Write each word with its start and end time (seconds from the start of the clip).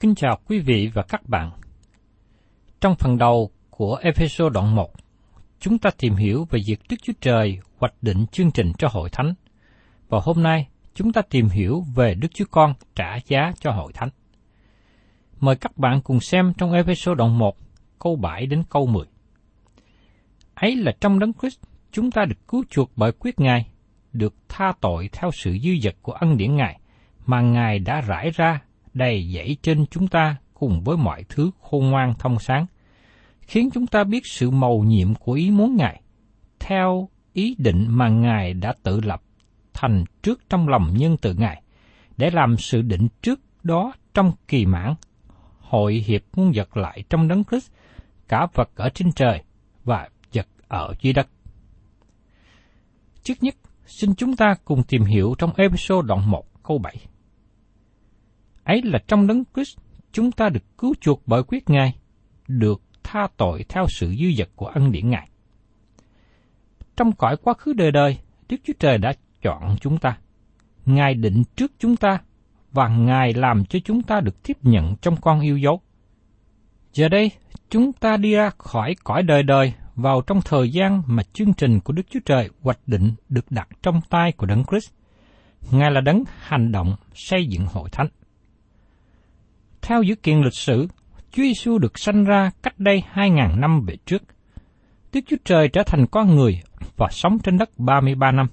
Kính 0.00 0.14
chào 0.14 0.38
quý 0.48 0.58
vị 0.58 0.90
và 0.94 1.02
các 1.02 1.28
bạn. 1.28 1.50
Trong 2.80 2.94
phần 2.94 3.18
đầu 3.18 3.50
của 3.70 3.96
Ephesos 3.96 4.52
đoạn 4.52 4.74
1, 4.74 4.92
chúng 5.60 5.78
ta 5.78 5.90
tìm 5.98 6.14
hiểu 6.14 6.46
về 6.50 6.60
việc 6.66 6.80
Đức 6.88 6.96
Chúa 7.02 7.12
Trời 7.20 7.58
hoạch 7.78 7.94
định 8.02 8.26
chương 8.32 8.50
trình 8.50 8.72
cho 8.78 8.88
hội 8.88 9.10
thánh. 9.10 9.34
Và 10.08 10.20
hôm 10.22 10.42
nay, 10.42 10.68
chúng 10.94 11.12
ta 11.12 11.22
tìm 11.30 11.48
hiểu 11.48 11.84
về 11.94 12.14
Đức 12.14 12.28
Chúa 12.34 12.44
Con 12.50 12.74
trả 12.94 13.16
giá 13.26 13.52
cho 13.60 13.70
hội 13.70 13.92
thánh. 13.92 14.08
Mời 15.40 15.56
các 15.56 15.76
bạn 15.76 16.00
cùng 16.00 16.20
xem 16.20 16.52
trong 16.58 16.72
Ephesos 16.72 17.18
đoạn 17.18 17.38
1, 17.38 17.56
câu 17.98 18.16
7 18.16 18.46
đến 18.46 18.62
câu 18.70 18.86
10. 18.86 19.06
Ấy 20.54 20.76
là 20.76 20.92
trong 21.00 21.18
đấng 21.18 21.32
Christ, 21.32 21.60
chúng 21.92 22.10
ta 22.10 22.24
được 22.24 22.48
cứu 22.48 22.64
chuộc 22.70 22.90
bởi 22.96 23.12
quyết 23.12 23.40
Ngài, 23.40 23.66
được 24.12 24.34
tha 24.48 24.72
tội 24.80 25.08
theo 25.12 25.30
sự 25.32 25.58
dư 25.62 25.70
dật 25.82 25.96
của 26.02 26.12
ân 26.12 26.36
điển 26.36 26.56
Ngài, 26.56 26.80
mà 27.26 27.40
Ngài 27.40 27.78
đã 27.78 28.00
rải 28.00 28.30
ra 28.30 28.60
đầy 28.96 29.30
dẫy 29.34 29.56
trên 29.62 29.86
chúng 29.86 30.08
ta 30.08 30.36
cùng 30.54 30.80
với 30.84 30.96
mọi 30.96 31.24
thứ 31.28 31.50
khôn 31.60 31.90
ngoan 31.90 32.14
thông 32.18 32.38
sáng, 32.38 32.66
khiến 33.40 33.68
chúng 33.74 33.86
ta 33.86 34.04
biết 34.04 34.26
sự 34.26 34.50
mầu 34.50 34.84
nhiệm 34.84 35.14
của 35.14 35.32
ý 35.32 35.50
muốn 35.50 35.76
Ngài, 35.76 36.00
theo 36.58 37.08
ý 37.32 37.56
định 37.58 37.86
mà 37.88 38.08
Ngài 38.08 38.54
đã 38.54 38.74
tự 38.82 39.00
lập 39.00 39.22
thành 39.74 40.04
trước 40.22 40.40
trong 40.48 40.68
lòng 40.68 40.94
nhân 40.96 41.16
từ 41.16 41.34
Ngài, 41.34 41.62
để 42.16 42.30
làm 42.30 42.56
sự 42.56 42.82
định 42.82 43.08
trước 43.22 43.40
đó 43.62 43.92
trong 44.14 44.32
kỳ 44.48 44.66
mãn, 44.66 44.94
hội 45.60 45.94
hiệp 46.06 46.22
muôn 46.36 46.52
vật 46.54 46.76
lại 46.76 47.02
trong 47.10 47.28
đấng 47.28 47.44
Christ, 47.44 47.70
cả 48.28 48.46
vật 48.54 48.70
ở 48.74 48.88
trên 48.88 49.12
trời 49.12 49.42
và 49.84 50.08
vật 50.32 50.46
ở 50.68 50.94
dưới 51.00 51.12
đất. 51.12 51.28
Trước 53.22 53.34
nhất, 53.40 53.54
xin 53.86 54.14
chúng 54.14 54.36
ta 54.36 54.54
cùng 54.64 54.82
tìm 54.82 55.04
hiểu 55.04 55.34
trong 55.38 55.52
episode 55.56 56.06
đoạn 56.06 56.30
1 56.30 56.62
câu 56.62 56.78
7. 56.78 56.96
Ấy 58.66 58.82
là 58.82 58.98
trong 59.08 59.26
đấng 59.26 59.44
Christ, 59.54 59.78
chúng 60.12 60.32
ta 60.32 60.48
được 60.48 60.78
cứu 60.78 60.94
chuộc 61.00 61.22
bởi 61.26 61.42
quyết 61.42 61.70
Ngài, 61.70 61.96
được 62.48 62.82
tha 63.02 63.28
tội 63.36 63.64
theo 63.68 63.86
sự 63.88 64.14
dư 64.20 64.26
dật 64.38 64.48
của 64.56 64.66
ân 64.66 64.92
điển 64.92 65.10
Ngài. 65.10 65.28
Trong 66.96 67.12
cõi 67.12 67.36
quá 67.36 67.54
khứ 67.54 67.72
đời 67.72 67.92
đời, 67.92 68.18
Đức 68.48 68.56
Chúa 68.64 68.72
Trời 68.78 68.98
đã 68.98 69.12
chọn 69.42 69.76
chúng 69.80 69.98
ta. 69.98 70.18
Ngài 70.86 71.14
định 71.14 71.42
trước 71.56 71.72
chúng 71.78 71.96
ta, 71.96 72.18
và 72.72 72.88
Ngài 72.88 73.34
làm 73.34 73.64
cho 73.64 73.78
chúng 73.84 74.02
ta 74.02 74.20
được 74.20 74.42
tiếp 74.42 74.56
nhận 74.62 74.96
trong 74.96 75.16
con 75.20 75.40
yêu 75.40 75.58
dấu. 75.58 75.80
Giờ 76.92 77.08
đây, 77.08 77.30
chúng 77.70 77.92
ta 77.92 78.16
đi 78.16 78.32
ra 78.32 78.50
khỏi 78.58 78.94
cõi 79.04 79.22
đời 79.22 79.42
đời 79.42 79.72
vào 79.94 80.20
trong 80.20 80.40
thời 80.44 80.70
gian 80.70 81.02
mà 81.06 81.22
chương 81.22 81.52
trình 81.52 81.80
của 81.80 81.92
Đức 81.92 82.06
Chúa 82.10 82.20
Trời 82.24 82.50
hoạch 82.62 82.80
định 82.86 83.14
được 83.28 83.50
đặt 83.50 83.68
trong 83.82 84.00
tay 84.10 84.32
của 84.32 84.46
Đấng 84.46 84.64
Christ. 84.64 84.90
Ngài 85.70 85.90
là 85.90 86.00
đấng 86.00 86.24
hành 86.38 86.72
động 86.72 86.96
xây 87.14 87.46
dựng 87.46 87.66
hội 87.66 87.88
thánh. 87.92 88.08
Theo 89.86 90.02
dữ 90.02 90.14
kiện 90.14 90.40
lịch 90.40 90.54
sử, 90.54 90.88
Chúa 91.30 91.42
Giêsu 91.42 91.78
được 91.78 91.98
sanh 91.98 92.24
ra 92.24 92.50
cách 92.62 92.78
đây 92.78 93.02
2.000 93.14 93.60
năm 93.60 93.84
về 93.86 93.96
trước. 94.06 94.22
Đức 95.12 95.20
Chúa 95.26 95.36
Trời 95.44 95.68
trở 95.68 95.82
thành 95.82 96.06
con 96.06 96.36
người 96.36 96.62
và 96.96 97.08
sống 97.10 97.38
trên 97.38 97.58
đất 97.58 97.70
33 97.78 98.30
năm. 98.30 98.46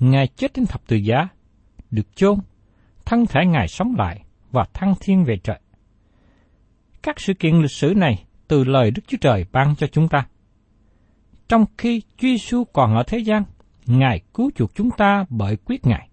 Ngài 0.00 0.26
chết 0.26 0.54
trên 0.54 0.66
thập 0.66 0.86
tự 0.86 0.96
giá, 0.96 1.28
được 1.90 2.16
chôn, 2.16 2.38
thân 3.04 3.26
thể 3.26 3.46
Ngài 3.46 3.68
sống 3.68 3.94
lại 3.98 4.24
và 4.50 4.64
thăng 4.74 4.94
thiên 5.00 5.24
về 5.24 5.36
trời. 5.44 5.60
Các 7.02 7.20
sự 7.20 7.34
kiện 7.34 7.60
lịch 7.60 7.70
sử 7.70 7.94
này 7.96 8.24
từ 8.48 8.64
lời 8.64 8.90
Đức 8.90 9.02
Chúa 9.06 9.18
Trời 9.20 9.44
ban 9.52 9.76
cho 9.76 9.86
chúng 9.86 10.08
ta. 10.08 10.26
Trong 11.48 11.64
khi 11.78 12.00
Chúa 12.00 12.28
Giêsu 12.28 12.64
còn 12.64 12.96
ở 12.96 13.02
thế 13.06 13.18
gian, 13.18 13.44
Ngài 13.86 14.20
cứu 14.34 14.50
chuộc 14.54 14.74
chúng 14.74 14.90
ta 14.90 15.24
bởi 15.28 15.56
quyết 15.56 15.86
Ngài. 15.86 16.08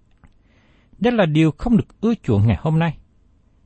Đây 1.00 1.14
là 1.14 1.26
điều 1.26 1.52
không 1.52 1.78
được 1.78 2.02
ưa 2.02 2.14
chuộng 2.24 2.48
ngày 2.48 2.58
hôm 2.62 2.80
nay. 2.80 2.98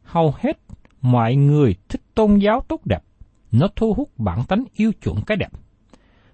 Hầu 0.07 0.33
hết 0.37 0.59
mọi 1.01 1.35
người 1.35 1.75
thích 1.89 2.01
tôn 2.15 2.37
giáo 2.37 2.61
tốt 2.67 2.85
đẹp, 2.85 3.03
nó 3.51 3.67
thu 3.75 3.93
hút 3.93 4.09
bản 4.17 4.43
tánh 4.47 4.63
yêu 4.73 4.91
chuộng 5.01 5.21
cái 5.25 5.37
đẹp. 5.37 5.49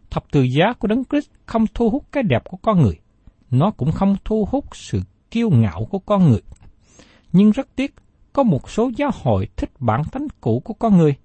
Thập 0.09 0.31
tự 0.31 0.41
giá 0.41 0.73
của 0.73 0.87
Đấng 0.87 1.03
Christ 1.05 1.29
không 1.45 1.65
thu 1.73 1.89
hút 1.89 2.05
cái 2.11 2.23
đẹp 2.23 2.43
của 2.43 2.57
con 2.57 2.81
người, 2.81 2.99
nó 3.51 3.71
cũng 3.71 3.91
không 3.91 4.15
thu 4.25 4.47
hút 4.51 4.65
sự 4.75 5.01
kiêu 5.31 5.49
ngạo 5.49 5.85
của 5.85 5.99
con 5.99 6.29
người. 6.29 6.41
Nhưng 7.31 7.51
rất 7.51 7.75
tiếc, 7.75 7.95
có 8.33 8.43
một 8.43 8.69
số 8.69 8.91
giáo 8.95 9.09
hội 9.13 9.47
thích 9.55 9.69
bản 9.79 10.01
tánh 10.11 10.27
cũ 10.41 10.61
của 10.65 10.73
con 10.73 10.97
người. 10.97 11.15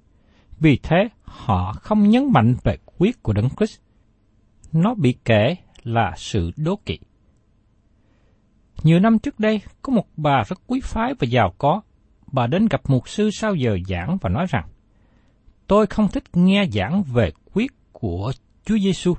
Vì 0.59 0.79
thế, 0.83 1.09
họ 1.23 1.73
không 1.73 2.09
nhấn 2.09 2.33
mạnh 2.33 2.55
về 2.63 2.77
quyết 2.99 3.23
của 3.23 3.33
Đấng 3.33 3.49
Christ. 3.57 3.81
Nó 4.73 4.95
bị 4.95 5.15
kể 5.25 5.57
là 5.83 6.13
sự 6.17 6.51
đố 6.57 6.77
kỵ. 6.87 6.99
Nhiều 8.83 9.01
năm 9.01 9.19
trước 9.19 9.41
đây, 9.41 9.61
có 9.83 9.93
một 9.93 10.07
bà 10.17 10.43
rất 10.49 10.61
quý 10.67 10.81
phái 10.83 11.15
và 11.15 11.27
giàu 11.27 11.55
có. 11.59 11.81
Bà 12.33 12.47
đến 12.47 12.67
gặp 12.71 12.81
mục 12.89 13.09
sư 13.09 13.31
sau 13.31 13.55
giờ 13.55 13.79
giảng 13.89 14.19
và 14.21 14.31
nói 14.31 14.47
rằng, 14.49 14.69
Tôi 15.67 15.87
không 15.87 16.09
thích 16.09 16.25
nghe 16.33 16.67
giảng 16.73 17.03
về 17.03 17.33
quyết 17.53 17.73
của 17.93 18.33
Chúa 18.65 18.79
Giêsu. 18.79 19.15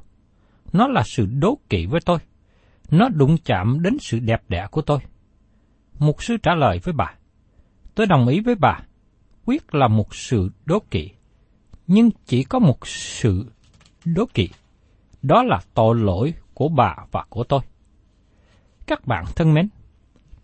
Nó 0.74 0.88
là 0.88 1.04
sự 1.06 1.26
đố 1.26 1.58
kỵ 1.70 1.86
với 1.86 2.02
tôi. 2.06 2.20
Nó 2.92 3.10
đụng 3.10 3.38
chạm 3.46 3.82
đến 3.82 3.98
sự 4.02 4.20
đẹp 4.20 4.42
đẽ 4.50 4.68
của 4.72 4.82
tôi. 4.82 5.00
Mục 6.00 6.24
sư 6.24 6.38
trả 6.44 6.56
lời 6.56 6.80
với 6.84 6.94
bà, 6.94 7.14
Tôi 7.96 8.08
đồng 8.08 8.28
ý 8.28 8.40
với 8.40 8.56
bà. 8.56 8.80
quyết 9.46 9.76
là 9.76 9.88
một 9.88 10.16
sự 10.16 10.52
đố 10.66 10.80
kỵ, 10.92 11.10
nhưng 11.88 12.10
chỉ 12.26 12.44
có 12.44 12.60
một 12.60 12.88
sự 12.88 13.52
đố 14.06 14.26
kỵ, 14.34 14.50
đó 15.22 15.44
là 15.44 15.60
tội 15.74 15.96
lỗi 15.96 16.34
của 16.54 16.70
bà 16.70 16.96
và 17.12 17.26
của 17.30 17.44
tôi. 17.44 17.60
Các 18.88 19.08
bạn 19.08 19.26
thân 19.36 19.54
mến, 19.54 19.70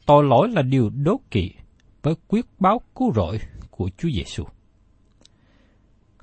tội 0.06 0.24
lỗi 0.24 0.50
là 0.50 0.62
điều 0.62 0.90
đố 0.90 1.20
kỵ 1.32 1.52
với 2.06 2.16
quyết 2.28 2.46
báo 2.60 2.82
cứu 2.96 3.14
rỗi 3.14 3.40
của 3.70 3.90
Chúa 3.98 4.10
Giêsu. 4.10 4.44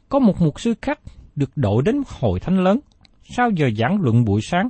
Có 0.09 0.19
một 0.19 0.41
mục 0.41 0.61
sư 0.61 0.75
khác 0.83 1.01
được 1.37 1.51
đội 1.57 1.83
đến 1.83 2.03
hội 2.09 2.41
thánh 2.41 2.65
lớn, 2.65 2.81
sau 3.23 3.51
giờ 3.51 3.71
giảng 3.79 4.01
luận 4.01 4.25
buổi 4.25 4.41
sáng, 4.43 4.69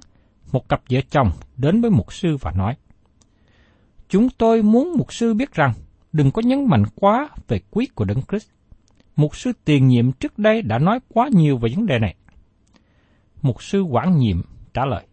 một 0.53 0.69
cặp 0.69 0.83
vợ 0.91 1.01
chồng 1.11 1.31
đến 1.57 1.81
với 1.81 1.91
mục 1.91 2.13
sư 2.13 2.37
và 2.41 2.53
nói, 2.57 2.77
Chúng 4.09 4.29
tôi 4.31 4.63
muốn 4.63 4.93
mục 4.99 5.13
sư 5.13 5.35
biết 5.35 5.55
rằng 5.55 5.73
đừng 6.13 6.31
có 6.31 6.43
nhấn 6.45 6.67
mạnh 6.67 6.85
quá 6.95 7.29
về 7.49 7.61
quyết 7.71 7.95
của 7.95 8.05
Đấng 8.05 8.23
Christ. 8.31 8.49
Mục 9.17 9.37
sư 9.37 9.53
tiền 9.65 9.89
nhiệm 9.89 10.13
trước 10.13 10.39
đây 10.39 10.63
đã 10.63 10.79
nói 10.79 10.99
quá 11.09 11.29
nhiều 11.33 11.59
về 11.59 11.71
vấn 11.77 11.87
đề 11.87 11.99
này. 11.99 12.17
Mục 13.43 13.63
sư 13.63 13.83
quản 13.83 14.19
nhiệm 14.19 14.43
trả 14.75 14.85
lời, 14.85 15.07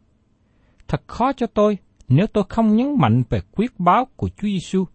Thật 0.87 1.01
khó 1.07 1.33
cho 1.33 1.47
tôi 1.47 1.77
nếu 2.07 2.27
tôi 2.27 2.43
không 2.49 2.75
nhấn 2.75 2.95
mạnh 2.97 3.23
về 3.29 3.41
quyết 3.51 3.79
báo 3.79 4.07
của 4.15 4.29
Chúa 4.29 4.47
Giêsu, 4.47 4.85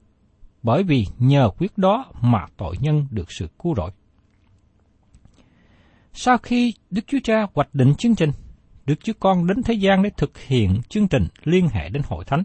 bởi 0.65 0.83
vì 0.83 1.07
nhờ 1.19 1.51
quyết 1.59 1.79
đó 1.79 2.05
mà 2.21 2.47
tội 2.57 2.77
nhân 2.81 3.07
được 3.11 3.33
sự 3.33 3.49
cứu 3.63 3.75
rỗi. 3.75 3.91
Sau 6.13 6.39
khi 6.39 6.75
Đức 6.91 7.03
Chúa 7.07 7.19
Cha 7.25 7.47
hoạch 7.55 7.75
định 7.75 7.95
chương 7.99 8.15
trình, 8.15 8.31
Đức 8.87 8.95
Chúa 9.05 9.13
Con 9.21 9.47
đến 9.47 9.63
thế 9.63 9.75
gian 9.75 10.03
để 10.03 10.11
thực 10.17 10.39
hiện 10.39 10.81
chương 10.89 11.09
trình 11.09 11.27
liên 11.45 11.69
hệ 11.69 11.89
đến 11.89 12.03
hội 12.07 12.25
thánh. 12.25 12.43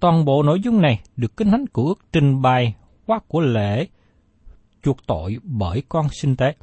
Toàn 0.00 0.24
bộ 0.24 0.42
nội 0.42 0.60
dung 0.60 0.80
này 0.80 1.00
được 1.16 1.36
Kinh 1.36 1.50
Thánh 1.50 1.66
của 1.66 1.84
ước 1.84 2.04
trình 2.12 2.42
bày 2.42 2.74
qua 3.06 3.20
của 3.28 3.40
lễ 3.40 3.86
chuộc 4.82 5.06
tội 5.06 5.36
bởi 5.42 5.82
con 5.88 6.06
sinh 6.12 6.36
tế. 6.36 6.54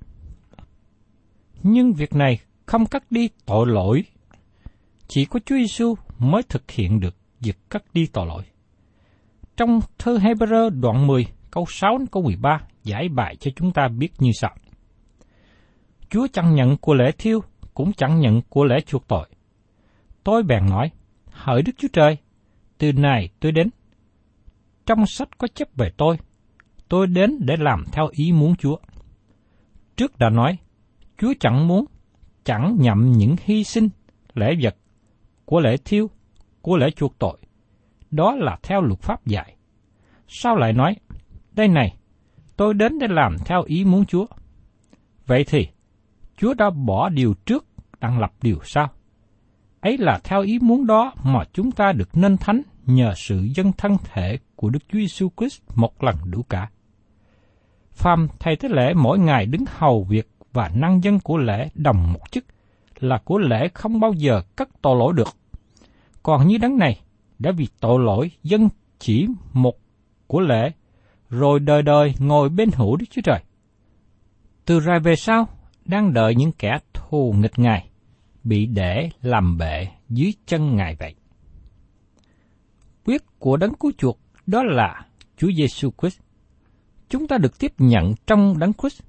Nhưng 1.63 1.93
việc 1.93 2.13
này 2.15 2.39
không 2.65 2.85
cắt 2.85 3.03
đi 3.09 3.29
tội 3.45 3.67
lỗi. 3.67 4.03
Chỉ 5.07 5.25
có 5.25 5.39
Chúa 5.45 5.55
Giêsu 5.55 5.95
mới 6.19 6.43
thực 6.43 6.71
hiện 6.71 6.99
được 6.99 7.15
việc 7.39 7.57
cắt 7.69 7.83
đi 7.93 8.07
tội 8.13 8.25
lỗi. 8.27 8.43
Trong 9.57 9.79
thơ 9.97 10.17
Hebrew 10.17 10.69
đoạn 10.81 11.07
10, 11.07 11.25
câu 11.51 11.65
6 11.69 11.97
đến 11.97 12.07
câu 12.07 12.23
13 12.23 12.61
giải 12.83 13.09
bài 13.09 13.35
cho 13.35 13.51
chúng 13.55 13.71
ta 13.71 13.87
biết 13.87 14.09
như 14.19 14.31
sau. 14.33 14.55
Chúa 16.09 16.27
chẳng 16.33 16.55
nhận 16.55 16.77
của 16.77 16.93
lễ 16.93 17.11
thiêu, 17.17 17.39
cũng 17.73 17.93
chẳng 17.93 18.19
nhận 18.19 18.41
của 18.49 18.63
lễ 18.63 18.79
chuộc 18.81 19.07
tội. 19.07 19.29
Tôi 20.23 20.43
bèn 20.43 20.65
nói, 20.69 20.91
hỡi 21.31 21.61
Đức 21.61 21.71
Chúa 21.77 21.87
Trời, 21.93 22.17
từ 22.77 22.93
nay 22.93 23.29
tôi 23.39 23.51
đến. 23.51 23.69
Trong 24.85 25.05
sách 25.05 25.37
có 25.37 25.47
chấp 25.47 25.67
về 25.75 25.91
tôi, 25.97 26.17
tôi 26.89 27.07
đến 27.07 27.37
để 27.39 27.55
làm 27.59 27.83
theo 27.91 28.07
ý 28.11 28.31
muốn 28.31 28.55
Chúa. 28.55 28.77
Trước 29.95 30.17
đã 30.17 30.29
nói, 30.29 30.57
Chúa 31.17 31.33
chẳng 31.39 31.67
muốn, 31.67 31.85
chẳng 32.43 32.77
nhậm 32.79 33.11
những 33.11 33.35
hy 33.43 33.63
sinh, 33.63 33.89
lễ 34.33 34.55
vật, 34.61 34.75
của 35.45 35.59
lễ 35.59 35.77
thiêu, 35.85 36.09
của 36.61 36.77
lễ 36.77 36.91
chuộc 36.91 37.19
tội. 37.19 37.37
Đó 38.11 38.35
là 38.35 38.57
theo 38.63 38.81
luật 38.81 38.99
pháp 38.99 39.25
dạy. 39.25 39.55
Sao 40.27 40.55
lại 40.55 40.73
nói, 40.73 40.95
đây 41.51 41.67
này, 41.67 41.95
tôi 42.57 42.73
đến 42.73 42.99
để 42.99 43.07
làm 43.07 43.35
theo 43.45 43.63
ý 43.65 43.85
muốn 43.85 44.05
Chúa. 44.05 44.25
Vậy 45.27 45.45
thì, 45.47 45.67
Chúa 46.37 46.53
đã 46.53 46.69
bỏ 46.69 47.09
điều 47.09 47.33
trước, 47.45 47.65
đang 47.99 48.19
lập 48.19 48.31
điều 48.41 48.59
sau. 48.63 48.89
Ấy 49.81 49.97
là 49.97 50.19
theo 50.23 50.41
ý 50.41 50.59
muốn 50.61 50.87
đó 50.87 51.13
mà 51.23 51.43
chúng 51.53 51.71
ta 51.71 51.91
được 51.91 52.09
nên 52.13 52.37
thánh 52.37 52.61
nhờ 52.85 53.13
sự 53.15 53.47
dân 53.55 53.71
thân 53.77 53.97
thể 54.03 54.37
của 54.55 54.69
Đức 54.69 54.79
Chúa 54.89 54.99
Giêsu 54.99 55.29
Christ 55.37 55.61
một 55.75 56.03
lần 56.03 56.15
đủ 56.25 56.43
cả. 56.49 56.69
Phàm 57.93 58.27
thầy 58.39 58.55
tế 58.55 58.69
lễ 58.69 58.93
mỗi 58.93 59.19
ngày 59.19 59.45
đứng 59.45 59.63
hầu 59.67 60.03
việc 60.03 60.29
và 60.53 60.71
năng 60.75 61.03
dân 61.03 61.19
của 61.19 61.37
lễ 61.37 61.69
đồng 61.75 62.13
một 62.13 62.31
chức 62.31 62.45
là 62.99 63.17
của 63.25 63.37
lễ 63.37 63.67
không 63.73 63.99
bao 63.99 64.13
giờ 64.13 64.41
cất 64.55 64.69
tội 64.81 64.95
lỗi 64.99 65.13
được. 65.13 65.29
Còn 66.23 66.47
như 66.47 66.57
đấng 66.57 66.77
này 66.77 67.01
đã 67.41 67.51
vì 67.57 67.67
tội 67.79 67.99
lỗi 67.99 68.31
dân 68.43 68.69
chỉ 68.99 69.27
một 69.53 69.75
của 70.27 70.39
lễ, 70.39 70.71
rồi 71.29 71.59
đời 71.59 71.81
đời 71.81 72.13
ngồi 72.19 72.49
bên 72.49 72.69
hữu 72.73 72.95
Đức 72.95 73.05
Chúa 73.09 73.21
Trời. 73.21 73.43
Từ 74.65 74.79
ra 74.79 74.99
về 75.03 75.15
sau, 75.15 75.47
đang 75.85 76.13
đợi 76.13 76.35
những 76.35 76.51
kẻ 76.51 76.79
thù 76.93 77.33
nghịch 77.37 77.59
Ngài, 77.59 77.89
bị 78.43 78.65
để 78.65 79.09
làm 79.21 79.57
bệ 79.57 79.87
dưới 80.09 80.33
chân 80.45 80.75
Ngài 80.75 80.95
vậy. 80.95 81.15
Quyết 83.05 83.21
của 83.39 83.57
đấng 83.57 83.73
cứu 83.73 83.91
chuộc 83.97 84.19
đó 84.45 84.63
là 84.63 85.05
Chúa 85.37 85.49
Giêsu 85.57 85.91
Christ. 86.01 86.19
Chúng 87.09 87.27
ta 87.27 87.37
được 87.37 87.59
tiếp 87.59 87.71
nhận 87.77 88.13
trong 88.27 88.59
đấng 88.59 88.73
Christ. 88.73 89.01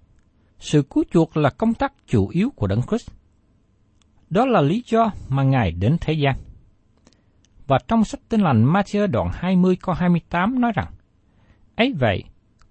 Sự 0.58 0.82
cứu 0.82 1.04
chuộc 1.12 1.36
là 1.36 1.50
công 1.50 1.74
tác 1.74 1.92
chủ 2.06 2.28
yếu 2.28 2.50
của 2.56 2.66
đấng 2.66 2.82
Christ. 2.82 3.10
Đó 4.30 4.46
là 4.46 4.60
lý 4.60 4.82
do 4.86 5.12
mà 5.28 5.42
Ngài 5.42 5.72
đến 5.72 5.96
thế 6.00 6.12
gian. 6.12 6.36
Và 7.66 7.78
trong 7.88 8.04
sách 8.04 8.20
tin 8.28 8.40
lành 8.40 8.72
Matthew 8.72 9.06
đoạn 9.06 9.28
20 9.32 9.76
câu 9.76 9.94
28 9.94 10.60
nói 10.60 10.72
rằng, 10.74 10.92
ấy 11.76 11.94
vậy, 11.98 12.24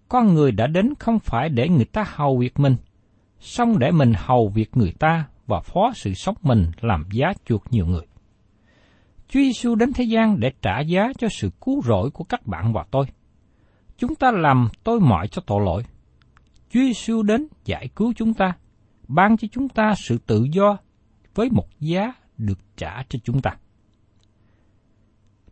con 0.10 0.34
người 0.34 0.52
đã 0.52 0.68
đến 0.68 0.94
không 1.00 1.20
phải 1.20 1.50
để 1.50 1.70
người 1.70 1.86
ta 1.86 2.06
hầu 2.08 2.38
việc 2.38 2.60
mình, 2.60 2.76
song 3.40 3.80
để 3.80 3.92
mình 3.92 4.14
hầu 4.18 4.48
việc 4.48 4.78
người 4.78 4.94
ta 5.00 5.26
và 5.48 5.60
phó 5.60 5.92
sự 5.96 6.14
sống 6.14 6.36
mình 6.42 6.72
làm 6.82 7.06
giá 7.12 7.34
chuộc 7.46 7.64
nhiều 7.72 7.86
người. 7.86 8.06
Chúa 9.28 9.40
Giêsu 9.40 9.76
đến 9.76 9.94
thế 9.94 10.04
gian 10.04 10.40
để 10.40 10.52
trả 10.62 10.80
giá 10.80 11.12
cho 11.18 11.28
sự 11.40 11.50
cứu 11.62 11.82
rỗi 11.82 12.12
của 12.12 12.24
các 12.24 12.48
bạn 12.48 12.74
và 12.74 12.86
tôi. 12.92 13.06
Chúng 13.98 14.16
ta 14.16 14.32
làm 14.32 14.68
tôi 14.84 15.00
mọi 15.00 15.28
cho 15.28 15.42
tội 15.48 15.66
lỗi. 15.66 15.84
Chúa 16.70 16.80
Giêsu 16.80 17.24
đến 17.24 17.48
giải 17.66 17.88
cứu 17.96 18.14
chúng 18.16 18.34
ta, 18.34 18.54
ban 19.08 19.38
cho 19.38 19.48
chúng 19.52 19.70
ta 19.70 19.94
sự 19.98 20.18
tự 20.18 20.48
do 20.52 20.78
với 21.36 21.50
một 21.50 21.68
giá 21.80 22.14
được 22.38 22.60
trả 22.78 23.04
cho 23.10 23.20
chúng 23.24 23.42
ta. 23.42 23.56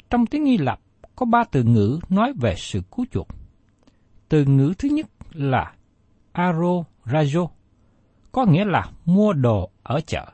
Trong 0.09 0.25
tiếng 0.25 0.45
Hy 0.45 0.57
Lạp 0.57 0.79
có 1.15 1.25
ba 1.25 1.43
từ 1.43 1.63
ngữ 1.63 1.99
nói 2.09 2.33
về 2.41 2.55
sự 2.57 2.81
cứu 2.95 3.05
chuộc. 3.11 3.27
Từ 4.29 4.45
ngữ 4.45 4.73
thứ 4.77 4.89
nhất 4.89 5.07
là 5.31 5.73
aro 6.31 6.83
rajo, 7.05 7.47
có 8.31 8.45
nghĩa 8.45 8.65
là 8.65 8.91
mua 9.05 9.33
đồ 9.33 9.69
ở 9.83 10.01
chợ. 10.01 10.25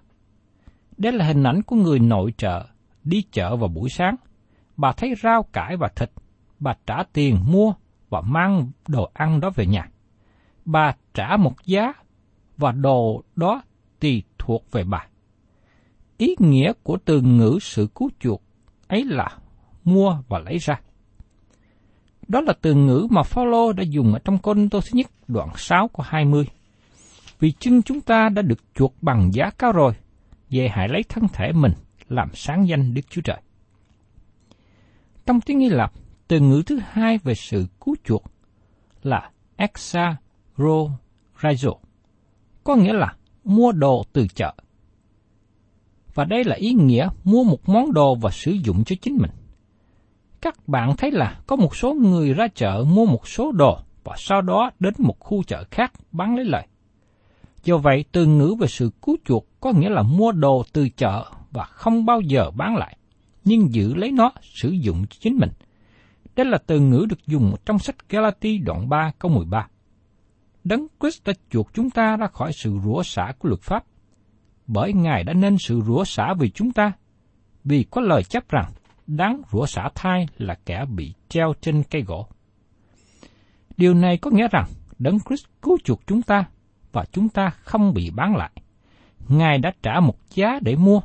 Đây 0.98 1.12
là 1.12 1.26
hình 1.26 1.44
ảnh 1.44 1.62
của 1.62 1.76
người 1.76 2.00
nội 2.00 2.34
trợ 2.38 2.66
đi 3.04 3.24
chợ 3.32 3.56
vào 3.56 3.70
buổi 3.70 3.90
sáng. 3.90 4.16
Bà 4.78 4.92
thấy 4.92 5.14
rau 5.24 5.44
cải 5.44 5.78
và 5.78 5.88
thịt, 5.96 6.12
bà 6.60 6.76
trả 6.88 7.04
tiền 7.14 7.38
mua 7.48 7.74
và 8.10 8.22
mang 8.22 8.72
đồ 8.88 9.10
ăn 9.14 9.40
đó 9.40 9.50
về 9.56 9.66
nhà. 9.66 9.90
Bà 10.66 10.96
trả 11.14 11.38
một 11.38 11.66
giá 11.66 11.94
và 12.58 12.72
đồ 12.72 13.24
đó 13.36 13.62
tùy 14.00 14.24
thuộc 14.38 14.72
về 14.72 14.84
bà. 14.84 15.08
Ý 16.18 16.36
nghĩa 16.40 16.74
của 16.84 16.98
từ 17.06 17.22
ngữ 17.22 17.58
sự 17.62 17.88
cứu 17.96 18.10
chuộc 18.20 18.42
ấy 18.88 19.04
là 19.04 19.38
mua 19.86 20.18
và 20.28 20.40
lấy 20.40 20.58
ra. 20.58 20.80
Đó 22.28 22.42
là 22.42 22.54
từ 22.62 22.74
ngữ 22.74 23.08
mà 23.10 23.24
Phaolô 23.24 23.74
đã 23.74 23.84
dùng 23.84 24.14
ở 24.14 24.20
trong 24.20 24.38
Côn 24.38 24.70
Tô 24.70 24.80
thứ 24.82 24.90
nhất 24.94 25.12
đoạn 25.28 25.50
6 25.58 25.88
của 25.88 26.04
20. 26.04 26.48
Vì 27.40 27.52
chân 27.52 27.82
chúng 27.82 28.02
ta 28.02 28.30
đã 28.30 28.42
được 28.42 28.60
chuộc 28.76 28.94
bằng 29.02 29.34
giá 29.34 29.50
cao 29.58 29.72
rồi, 29.72 29.94
về 30.50 30.70
hãy 30.72 30.88
lấy 30.90 31.04
thân 31.10 31.28
thể 31.34 31.52
mình 31.52 31.74
làm 32.10 32.30
sáng 32.34 32.68
danh 32.68 32.94
Đức 32.94 33.02
Chúa 33.10 33.22
Trời. 33.22 33.42
Trong 35.26 35.42
tiếng 35.42 35.60
Hy 35.60 35.70
Lạp, 35.70 35.92
từ 36.28 36.40
ngữ 36.40 36.64
thứ 36.66 36.80
hai 36.90 37.18
về 37.18 37.36
sự 37.36 37.66
cứu 37.86 37.96
chuộc 38.04 38.24
là 39.04 39.32
exa 39.58 40.16
ro 40.58 40.88
có 42.64 42.76
nghĩa 42.76 42.94
là 42.94 43.16
mua 43.44 43.72
đồ 43.72 44.04
từ 44.14 44.28
chợ. 44.36 44.54
Và 46.14 46.26
đây 46.26 46.44
là 46.44 46.56
ý 46.56 46.74
nghĩa 46.74 47.10
mua 47.24 47.44
một 47.44 47.70
món 47.70 47.94
đồ 47.94 48.16
và 48.16 48.32
sử 48.32 48.52
dụng 48.52 48.84
cho 48.84 48.96
chính 49.02 49.18
mình. 49.18 49.32
Các 50.46 50.68
bạn 50.68 50.96
thấy 50.98 51.12
là 51.12 51.40
có 51.48 51.56
một 51.56 51.76
số 51.76 51.94
người 51.94 52.34
ra 52.34 52.48
chợ 52.48 52.86
mua 52.88 53.06
một 53.06 53.28
số 53.28 53.52
đồ 53.52 53.80
và 54.04 54.16
sau 54.18 54.42
đó 54.42 54.72
đến 54.80 54.94
một 54.98 55.20
khu 55.20 55.44
chợ 55.44 55.64
khác 55.72 55.94
bán 56.12 56.36
lấy 56.36 56.46
lời. 56.46 56.68
Do 57.64 57.78
vậy, 57.78 58.06
từ 58.12 58.26
ngữ 58.26 58.56
về 58.60 58.68
sự 58.68 58.92
cứu 59.02 59.18
chuộc 59.26 59.48
có 59.60 59.72
nghĩa 59.72 59.90
là 59.90 60.02
mua 60.02 60.32
đồ 60.32 60.64
từ 60.74 60.90
chợ 60.90 61.26
và 61.52 61.64
không 61.64 62.06
bao 62.06 62.22
giờ 62.22 62.52
bán 62.52 62.76
lại, 62.76 62.98
nhưng 63.44 63.74
giữ 63.74 63.96
lấy 63.96 64.12
nó 64.12 64.32
sử 64.42 64.70
dụng 64.70 65.06
cho 65.10 65.18
chính 65.20 65.38
mình. 65.38 65.50
Đây 66.36 66.46
là 66.46 66.58
từ 66.58 66.80
ngữ 66.80 67.06
được 67.10 67.28
dùng 67.28 67.56
trong 67.66 67.80
sách 67.80 68.10
Galati 68.10 68.58
đoạn 68.58 68.90
3 68.90 69.12
câu 69.20 69.32
13. 69.32 69.68
Đấng 70.64 70.88
Christ 71.00 71.24
đã 71.26 71.34
chuộc 71.50 71.74
chúng 71.74 71.90
ta 71.90 72.18
ra 72.18 72.28
khỏi 72.28 72.54
sự 72.54 72.80
rủa 72.84 73.04
xả 73.04 73.34
của 73.40 73.50
luật 73.50 73.62
pháp, 73.62 73.84
bởi 74.68 74.94
Ngài 74.94 75.24
đã 75.24 75.34
nên 75.34 75.58
sự 75.58 75.82
rủa 75.82 76.04
xả 76.04 76.34
vì 76.40 76.50
chúng 76.50 76.72
ta, 76.72 76.92
vì 77.64 77.84
có 77.92 78.02
lời 78.02 78.24
chấp 78.24 78.50
rằng 78.50 78.72
đáng 79.08 79.42
rủa 79.52 79.66
xả 79.66 79.90
thai 79.96 80.28
là 80.38 80.56
kẻ 80.66 80.86
bị 80.86 81.14
treo 81.30 81.54
trên 81.62 81.84
cây 81.84 82.02
gỗ. 82.02 82.28
Điều 83.78 83.94
này 83.94 84.18
có 84.18 84.32
nghĩa 84.32 84.48
rằng 84.48 84.66
Đấng 85.00 85.20
Christ 85.20 85.46
cứu 85.62 85.78
chuộc 85.84 86.08
chúng 86.08 86.22
ta 86.22 86.46
và 86.92 87.06
chúng 87.12 87.30
ta 87.30 87.50
không 87.50 87.94
bị 87.94 88.10
bán 88.10 88.36
lại. 88.36 88.52
Ngài 89.28 89.58
đã 89.58 89.74
trả 89.82 90.00
một 90.00 90.16
giá 90.30 90.60
để 90.62 90.76
mua, 90.76 91.02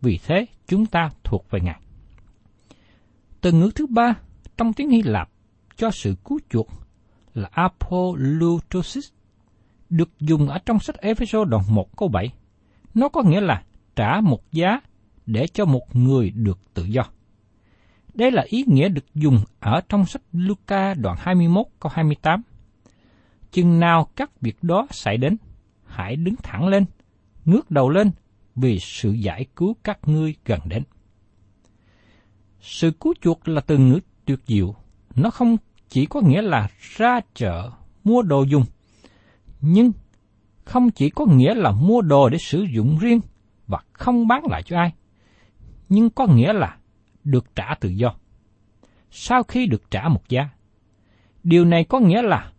vì 0.00 0.18
thế 0.26 0.46
chúng 0.66 0.86
ta 0.86 1.10
thuộc 1.24 1.50
về 1.50 1.60
Ngài. 1.60 1.80
Từ 3.40 3.52
ngữ 3.52 3.70
thứ 3.74 3.86
ba 3.86 4.14
trong 4.56 4.72
tiếng 4.72 4.90
Hy 4.90 5.02
Lạp 5.02 5.30
cho 5.76 5.90
sự 5.90 6.14
cứu 6.24 6.38
chuộc 6.50 6.68
là 7.34 7.48
apolutosis, 7.52 9.10
được 9.90 10.10
dùng 10.20 10.48
ở 10.48 10.58
trong 10.58 10.80
sách 10.80 11.00
Ephesos 11.00 11.48
đoạn 11.48 11.64
1 11.68 11.96
câu 11.96 12.08
7. 12.08 12.32
Nó 12.94 13.08
có 13.08 13.22
nghĩa 13.22 13.40
là 13.40 13.62
trả 13.96 14.20
một 14.20 14.52
giá 14.52 14.80
để 15.26 15.46
cho 15.46 15.64
một 15.64 15.96
người 15.96 16.30
được 16.30 16.58
tự 16.74 16.84
do. 16.84 17.02
Đây 18.18 18.30
là 18.30 18.44
ý 18.46 18.64
nghĩa 18.66 18.88
được 18.88 19.14
dùng 19.14 19.40
ở 19.60 19.80
trong 19.88 20.06
sách 20.06 20.22
Luca 20.32 20.94
đoạn 20.94 21.16
21 21.20 21.66
câu 21.80 21.92
28. 21.94 22.42
Chừng 23.52 23.80
nào 23.80 24.08
các 24.16 24.40
việc 24.40 24.62
đó 24.62 24.86
xảy 24.90 25.16
đến, 25.16 25.36
hãy 25.84 26.16
đứng 26.16 26.36
thẳng 26.36 26.68
lên, 26.68 26.84
ngước 27.44 27.70
đầu 27.70 27.90
lên, 27.90 28.10
vì 28.56 28.78
sự 28.78 29.12
giải 29.12 29.46
cứu 29.56 29.76
các 29.84 29.98
ngươi 30.06 30.34
gần 30.44 30.60
đến. 30.64 30.82
Sự 32.60 32.90
cứu 32.90 33.14
chuộc 33.20 33.48
là 33.48 33.60
từ 33.60 33.78
ngữ 33.78 34.00
tuyệt 34.24 34.40
diệu, 34.46 34.74
nó 35.14 35.30
không 35.30 35.56
chỉ 35.88 36.06
có 36.06 36.20
nghĩa 36.20 36.42
là 36.42 36.68
ra 36.80 37.20
chợ 37.34 37.70
mua 38.04 38.22
đồ 38.22 38.42
dùng, 38.42 38.64
nhưng 39.60 39.92
không 40.64 40.90
chỉ 40.90 41.10
có 41.10 41.26
nghĩa 41.26 41.54
là 41.54 41.70
mua 41.70 42.00
đồ 42.00 42.28
để 42.28 42.38
sử 42.38 42.66
dụng 42.74 42.98
riêng 42.98 43.20
và 43.66 43.78
không 43.92 44.28
bán 44.28 44.42
lại 44.50 44.62
cho 44.62 44.78
ai, 44.78 44.92
nhưng 45.88 46.10
có 46.10 46.26
nghĩa 46.26 46.52
là 46.52 46.78
được 47.24 47.54
trả 47.54 47.74
tự 47.80 47.88
do. 47.88 48.14
Sau 49.10 49.42
khi 49.42 49.66
được 49.66 49.90
trả 49.90 50.08
một 50.08 50.28
giá, 50.28 50.48
điều 51.44 51.64
này 51.64 51.84
có 51.84 52.00
nghĩa 52.00 52.22
là 52.22 52.52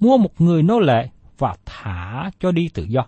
mua 0.00 0.18
một 0.18 0.40
người 0.40 0.62
nô 0.62 0.80
lệ 0.80 1.08
và 1.38 1.56
thả 1.64 2.30
cho 2.40 2.52
đi 2.52 2.68
tự 2.74 2.84
do. 2.84 3.06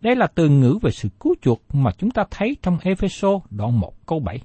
Đây 0.00 0.16
là 0.16 0.26
từ 0.26 0.48
ngữ 0.48 0.78
về 0.82 0.90
sự 0.90 1.08
cứu 1.20 1.34
chuộc 1.42 1.62
mà 1.72 1.90
chúng 1.98 2.10
ta 2.10 2.24
thấy 2.30 2.56
trong 2.62 2.78
Epheso 2.82 3.40
đoạn 3.50 3.80
1 3.80 4.06
câu 4.06 4.20
7. 4.20 4.40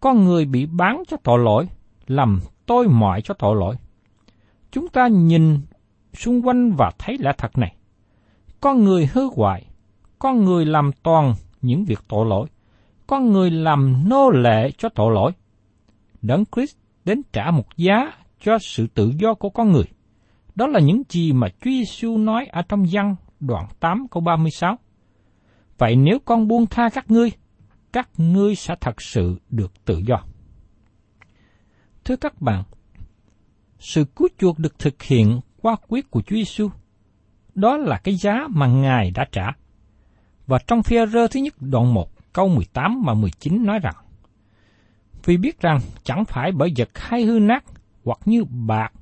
Con 0.00 0.24
người 0.24 0.44
bị 0.44 0.66
bán 0.66 1.02
cho 1.08 1.16
tội 1.22 1.38
lỗi, 1.38 1.68
làm 2.06 2.40
tôi 2.66 2.88
mọi 2.88 3.22
cho 3.22 3.34
tội 3.34 3.56
lỗi. 3.56 3.76
Chúng 4.72 4.88
ta 4.88 5.08
nhìn 5.08 5.60
xung 6.14 6.46
quanh 6.46 6.72
và 6.72 6.90
thấy 6.98 7.18
lẽ 7.18 7.32
thật 7.38 7.58
này. 7.58 7.76
Con 8.60 8.84
người 8.84 9.08
hư 9.12 9.28
hoại, 9.36 9.66
con 10.18 10.44
người 10.44 10.66
làm 10.66 10.90
toàn 11.02 11.34
những 11.62 11.84
việc 11.84 12.00
tội 12.08 12.26
lỗi, 12.26 12.48
con 13.06 13.32
người 13.32 13.50
làm 13.50 14.08
nô 14.08 14.30
lệ 14.30 14.70
cho 14.78 14.88
tội 14.88 15.14
lỗi. 15.14 15.32
Đấng 16.22 16.44
Christ 16.54 16.76
đến 17.04 17.22
trả 17.32 17.50
một 17.50 17.76
giá 17.76 18.12
cho 18.40 18.58
sự 18.58 18.86
tự 18.94 19.12
do 19.18 19.34
của 19.34 19.50
con 19.50 19.72
người. 19.72 19.84
Đó 20.54 20.66
là 20.66 20.80
những 20.80 21.02
gì 21.08 21.32
mà 21.32 21.48
Chúa 21.48 21.70
Giêsu 21.70 22.18
nói 22.18 22.46
ở 22.46 22.62
trong 22.62 22.84
văn 22.92 23.16
đoạn 23.40 23.66
8 23.80 24.06
câu 24.10 24.20
36. 24.20 24.78
Vậy 25.78 25.96
nếu 25.96 26.18
con 26.24 26.48
buông 26.48 26.66
tha 26.66 26.88
các 26.88 27.10
ngươi, 27.10 27.32
các 27.92 28.08
ngươi 28.16 28.54
sẽ 28.54 28.74
thật 28.80 29.02
sự 29.02 29.36
được 29.50 29.84
tự 29.84 30.02
do. 30.06 30.16
Thưa 32.04 32.16
các 32.16 32.40
bạn, 32.40 32.62
sự 33.78 34.04
cứu 34.04 34.28
chuộc 34.38 34.58
được 34.58 34.78
thực 34.78 35.02
hiện 35.02 35.40
qua 35.62 35.76
quyết 35.88 36.10
của 36.10 36.22
Chúa 36.22 36.36
Giêsu. 36.36 36.68
Đó 37.54 37.76
là 37.76 37.98
cái 37.98 38.14
giá 38.14 38.34
mà 38.50 38.66
Ngài 38.66 39.10
đã 39.10 39.26
trả. 39.32 39.46
Và 40.46 40.58
trong 40.66 40.82
phi 40.82 40.96
rơ 41.12 41.28
thứ 41.28 41.40
nhất 41.40 41.54
đoạn 41.60 41.94
1 41.94 42.15
câu 42.36 42.48
18 42.48 43.02
và 43.06 43.14
19 43.14 43.66
nói 43.66 43.78
rằng, 43.78 43.94
Vì 45.24 45.36
biết 45.36 45.60
rằng 45.60 45.80
chẳng 46.02 46.24
phải 46.24 46.52
bởi 46.52 46.72
vật 46.76 46.88
hay 46.94 47.22
hư 47.22 47.38
nát, 47.38 47.64
hoặc 48.04 48.18
như 48.24 48.44
bạc, 48.44 48.92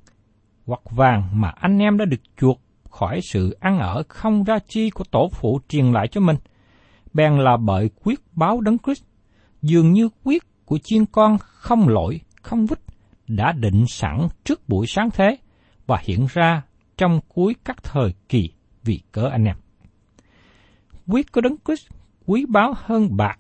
hoặc 0.67 0.81
vàng 0.91 1.41
mà 1.41 1.49
anh 1.49 1.79
em 1.79 1.99
đã 1.99 2.05
được 2.05 2.21
chuộc 2.41 2.61
khỏi 2.91 3.21
sự 3.33 3.57
ăn 3.61 3.79
ở 3.79 4.03
không 4.09 4.45
ra 4.45 4.59
chi 4.69 4.91
của 4.91 5.05
tổ 5.11 5.29
phụ 5.33 5.61
truyền 5.69 5.93
lại 5.93 6.09
cho 6.09 6.21
mình, 6.21 6.37
bèn 7.13 7.39
là 7.39 7.57
bởi 7.57 7.91
quyết 8.05 8.21
báo 8.33 8.61
đấng 8.61 8.79
Christ, 8.79 9.05
dường 9.63 9.93
như 9.93 10.09
quyết 10.25 10.43
của 10.65 10.79
chiên 10.79 11.07
con 11.07 11.39
không 11.39 11.89
lỗi, 11.89 12.21
không 12.43 12.67
vít, 12.67 12.79
đã 13.29 13.53
định 13.53 13.85
sẵn 13.89 14.29
trước 14.45 14.69
buổi 14.69 14.87
sáng 14.87 15.11
thế 15.11 15.37
và 15.87 15.99
hiện 16.03 16.27
ra 16.33 16.63
trong 16.97 17.21
cuối 17.29 17.55
các 17.65 17.77
thời 17.83 18.15
kỳ 18.29 18.51
vì 18.83 19.01
cớ 19.13 19.29
anh 19.33 19.45
em. 19.45 19.57
Quyết 21.07 21.33
của 21.33 21.41
đấng 21.41 21.57
Christ 21.67 21.94
quý 22.27 22.47
báu 22.49 22.75
hơn 22.77 23.17
bạc, 23.17 23.37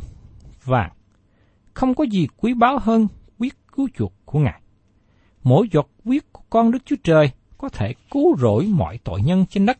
vàng. 0.64 0.92
Không 1.74 1.94
có 1.94 2.04
gì 2.04 2.26
quý 2.36 2.54
báu 2.54 2.78
hơn 2.78 3.06
quyết 3.38 3.54
cứu 3.72 3.88
chuộc 3.98 4.12
của 4.24 4.38
Ngài. 4.38 4.60
Mỗi 5.42 5.68
giọt 5.72 5.90
quyết 6.04 6.32
của 6.32 6.42
con 6.50 6.70
Đức 6.70 6.78
Chúa 6.84 6.96
Trời 7.04 7.30
có 7.58 7.68
thể 7.68 7.94
cứu 8.10 8.36
rỗi 8.36 8.66
mọi 8.66 8.98
tội 9.04 9.22
nhân 9.22 9.46
trên 9.46 9.66
đất, 9.66 9.78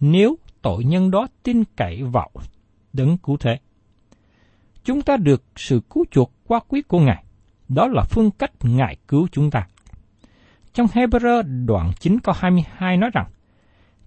nếu 0.00 0.36
tội 0.62 0.84
nhân 0.84 1.10
đó 1.10 1.26
tin 1.42 1.64
cậy 1.76 2.02
vào 2.02 2.30
đấng 2.92 3.18
cứu 3.18 3.36
thế. 3.36 3.58
Chúng 4.84 5.02
ta 5.02 5.16
được 5.16 5.44
sự 5.56 5.80
cứu 5.90 6.04
chuộc 6.10 6.32
qua 6.46 6.60
quyết 6.68 6.88
của 6.88 7.00
Ngài. 7.00 7.24
Đó 7.68 7.86
là 7.88 8.02
phương 8.10 8.30
cách 8.30 8.52
Ngài 8.62 8.96
cứu 9.08 9.28
chúng 9.32 9.50
ta. 9.50 9.66
Trong 10.74 10.86
Hebrew 10.86 11.66
đoạn 11.66 11.92
9 12.00 12.20
câu 12.20 12.34
22 12.38 12.96
nói 12.96 13.10
rằng, 13.12 13.26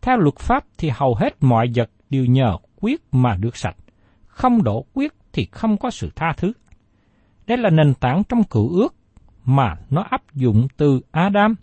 theo 0.01 0.17
luật 0.17 0.35
pháp 0.39 0.65
thì 0.77 0.89
hầu 0.89 1.15
hết 1.15 1.35
mọi 1.43 1.71
vật 1.75 1.89
đều 2.09 2.25
nhờ 2.25 2.57
quyết 2.79 3.01
mà 3.11 3.35
được 3.35 3.57
sạch. 3.57 3.75
Không 4.41 4.63
đổ 4.63 4.85
quyết 4.93 5.13
thì 5.33 5.47
không 5.51 5.77
có 5.77 5.91
sự 5.91 6.09
tha 6.15 6.33
thứ. 6.37 6.53
Đây 7.47 7.57
là 7.57 7.69
nền 7.69 7.93
tảng 7.93 8.23
trong 8.29 8.43
cựu 8.43 8.69
ước 8.69 8.95
mà 9.45 9.75
nó 9.89 10.01
áp 10.01 10.33
dụng 10.33 10.67
từ 10.77 11.01
Adam 11.11 11.55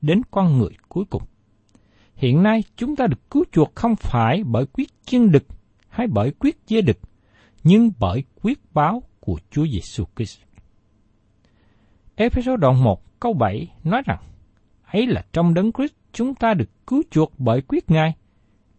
đến 0.00 0.22
con 0.30 0.58
người 0.58 0.70
cuối 0.88 1.04
cùng. 1.10 1.22
Hiện 2.14 2.42
nay 2.42 2.64
chúng 2.76 2.96
ta 2.96 3.06
được 3.06 3.30
cứu 3.30 3.44
chuộc 3.52 3.74
không 3.74 3.96
phải 3.96 4.42
bởi 4.44 4.66
quyết 4.66 4.88
chiên 5.04 5.30
đực 5.30 5.44
hay 5.88 6.06
bởi 6.06 6.30
quyết 6.30 6.58
dê 6.66 6.80
đực, 6.80 6.98
nhưng 7.64 7.90
bởi 7.98 8.24
quyết 8.42 8.58
báo 8.74 9.02
của 9.20 9.38
Chúa 9.50 9.66
Giêsu 9.66 10.04
Christ. 10.16 10.38
Ephesos 12.16 12.60
đoạn 12.60 12.84
1 12.84 13.20
câu 13.20 13.32
7 13.32 13.72
nói 13.84 14.02
rằng, 14.06 14.18
ấy 14.86 15.06
là 15.06 15.24
trong 15.32 15.54
đấng 15.54 15.72
Christ 15.72 15.92
chúng 16.12 16.34
ta 16.34 16.54
được 16.54 16.86
cứu 16.86 17.02
chuộc 17.10 17.32
bởi 17.38 17.60
quyết 17.60 17.90
Ngài, 17.90 18.14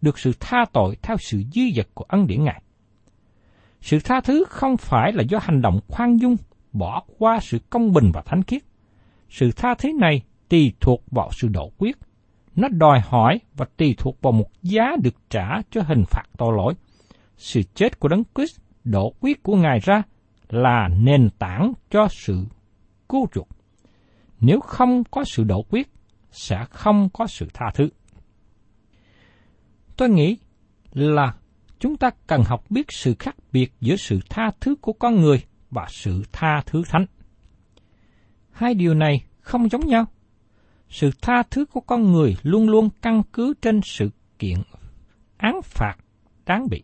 được 0.02 0.20
sự 0.20 0.32
tha 0.40 0.66
tội 0.74 0.98
theo 1.02 1.18
sự 1.20 1.44
dư 1.54 1.62
dật 1.76 1.88
của 1.94 2.06
ân 2.08 2.28
điển 2.28 2.44
Ngài. 2.44 2.62
Sự 3.82 4.00
tha 4.04 4.22
thứ 4.22 4.44
không 4.50 4.78
phải 4.78 5.14
là 5.14 5.24
do 5.24 5.40
hành 5.42 5.62
động 5.62 5.80
khoan 5.88 6.18
dung, 6.18 6.36
bỏ 6.74 7.04
qua 7.18 7.40
sự 7.42 7.60
công 7.70 7.94
bình 7.94 8.12
và 8.14 8.22
thánh 8.22 8.44
khiết. 8.44 8.62
Sự 9.30 9.52
tha 9.52 9.76
thứ 9.76 9.90
này 10.00 10.22
tùy 10.50 10.74
thuộc 10.80 11.04
vào 11.12 11.30
sự 11.32 11.48
độ 11.48 11.72
quyết. 11.78 11.98
Nó 12.56 12.68
đòi 12.68 13.00
hỏi 13.00 13.40
và 13.56 13.66
tùy 13.78 13.96
thuộc 13.98 14.22
vào 14.22 14.32
một 14.32 14.50
giá 14.64 14.96
được 15.04 15.16
trả 15.30 15.62
cho 15.72 15.82
hình 15.82 16.04
phạt 16.08 16.24
tội 16.38 16.54
lỗi. 16.58 16.74
Sự 17.38 17.62
chết 17.76 18.00
của 18.00 18.08
Đấng 18.08 18.24
Christ 18.36 18.60
độ 18.84 19.14
quyết 19.20 19.44
của 19.44 19.56
Ngài 19.56 19.80
ra 19.80 20.04
là 20.50 20.90
nền 21.02 21.30
tảng 21.40 21.74
cho 21.90 22.08
sự 22.12 22.46
cứu 23.10 23.28
chuộc. 23.34 23.48
Nếu 24.40 24.60
không 24.60 25.04
có 25.04 25.24
sự 25.24 25.44
độ 25.44 25.66
quyết, 25.70 25.92
sẽ 26.32 26.66
không 26.70 27.10
có 27.14 27.28
sự 27.28 27.48
tha 27.54 27.66
thứ. 27.74 27.90
Tôi 29.98 30.10
nghĩ 30.10 30.38
là 30.94 31.34
chúng 31.82 31.98
ta 31.98 32.10
cần 32.28 32.44
học 32.44 32.64
biết 32.70 32.92
sự 32.92 33.16
khác 33.20 33.36
biệt 33.52 33.74
giữa 33.82 33.96
sự 33.96 34.20
tha 34.30 34.52
thứ 34.60 34.76
của 34.82 34.94
con 34.94 35.22
người 35.22 35.44
và 35.70 35.88
sự 35.90 36.24
tha 36.32 36.62
thứ 36.66 36.84
thánh. 36.90 37.06
Hai 38.52 38.74
điều 38.74 38.94
này 38.94 39.26
không 39.40 39.70
giống 39.70 39.88
nhau. 39.88 40.06
Sự 40.90 41.12
tha 41.22 41.44
thứ 41.44 41.66
của 41.66 41.80
con 41.80 42.12
người 42.12 42.38
luôn 42.44 42.70
luôn 42.70 42.90
căn 43.02 43.24
cứ 43.34 43.54
trên 43.62 43.82
sự 43.84 44.10
kiện 44.40 44.58
án 45.38 45.62
phạt 45.64 45.96
đáng 46.46 46.70
bị. 46.70 46.84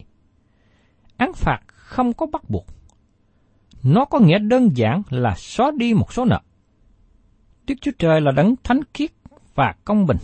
Án 1.17 1.33
phạt 1.33 1.59
không 1.67 2.13
có 2.13 2.25
bắt 2.25 2.49
buộc. 2.49 2.65
Nó 3.83 4.05
có 4.05 4.19
nghĩa 4.19 4.39
đơn 4.39 4.77
giản 4.77 5.01
là 5.09 5.35
xóa 5.37 5.71
đi 5.77 5.93
một 5.93 6.13
số 6.13 6.25
nợ. 6.25 6.41
Đức 7.67 7.75
Chúa 7.81 7.91
Trời 7.99 8.21
là 8.21 8.31
đấng 8.31 8.55
thánh 8.63 8.79
khiết 8.93 9.11
và 9.55 9.75
công 9.85 10.05
bình. 10.05 10.17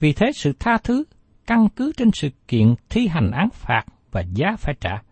Vì 0.00 0.12
thế 0.12 0.32
sự 0.34 0.52
tha 0.58 0.78
thứ 0.78 1.04
căn 1.46 1.68
cứ 1.76 1.92
trên 1.96 2.10
sự 2.12 2.28
kiện 2.48 2.74
thi 2.88 3.06
hành 3.06 3.30
án 3.30 3.48
phạt 3.50 3.84
và 4.12 4.22
giá 4.34 4.56
phải 4.58 4.74
trả. 4.80 5.02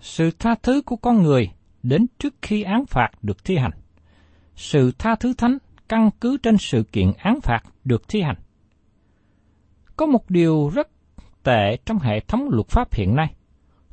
Sự 0.00 0.30
tha 0.38 0.54
thứ 0.62 0.82
của 0.82 0.96
con 0.96 1.22
người 1.22 1.50
đến 1.82 2.06
trước 2.18 2.34
khi 2.42 2.62
án 2.62 2.86
phạt 2.86 3.08
được 3.22 3.44
thi 3.44 3.56
hành. 3.56 3.72
Sự 4.56 4.92
tha 4.98 5.14
thứ 5.14 5.34
thánh 5.34 5.58
căn 5.88 6.10
cứ 6.20 6.36
trên 6.42 6.56
sự 6.58 6.82
kiện 6.92 7.12
án 7.18 7.40
phạt 7.40 7.60
được 7.84 8.08
thi 8.08 8.22
hành. 8.22 8.36
Có 9.96 10.06
một 10.06 10.30
điều 10.30 10.70
rất 10.74 10.88
tệ 11.42 11.76
trong 11.84 11.98
hệ 11.98 12.20
thống 12.20 12.48
luật 12.50 12.68
pháp 12.68 12.94
hiện 12.94 13.16
nay. 13.16 13.34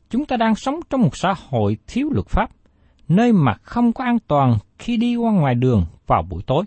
Chúng 0.09 0.25
ta 0.25 0.37
đang 0.37 0.55
sống 0.55 0.79
trong 0.89 1.01
một 1.01 1.17
xã 1.17 1.33
hội 1.49 1.77
thiếu 1.87 2.09
luật 2.11 2.27
pháp, 2.27 2.51
nơi 3.07 3.33
mà 3.33 3.53
không 3.53 3.93
có 3.93 4.03
an 4.03 4.17
toàn 4.27 4.57
khi 4.79 4.97
đi 4.97 5.15
qua 5.15 5.31
ngoài 5.31 5.55
đường 5.55 5.85
vào 6.07 6.23
buổi 6.29 6.43
tối. 6.47 6.63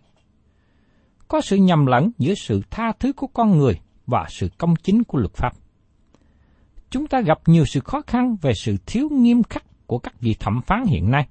Có 1.29 1.41
sự 1.41 1.57
nhầm 1.57 1.87
lẫn 1.87 2.11
giữa 2.19 2.35
sự 2.35 2.63
tha 2.71 2.93
thứ 3.01 3.13
của 3.13 3.27
con 3.27 3.59
người 3.59 3.81
và 4.07 4.27
sự 4.29 4.49
công 4.59 4.77
chính 4.77 5.05
của 5.05 5.19
luật 5.19 5.35
pháp. 5.35 5.53
Chúng 6.91 7.07
ta 7.07 7.21
gặp 7.21 7.39
nhiều 7.47 7.65
sự 7.65 7.81
khó 7.81 8.03
khăn 8.07 8.37
về 8.43 8.55
sự 8.55 8.77
thiếu 8.87 9.09
nghiêm 9.13 9.43
khắc 9.43 9.65
của 9.87 9.99
các 9.99 10.21
vị 10.21 10.37
thẩm 10.41 10.61
phán 10.67 10.85
hiện 10.85 11.11
nay. 11.11 11.29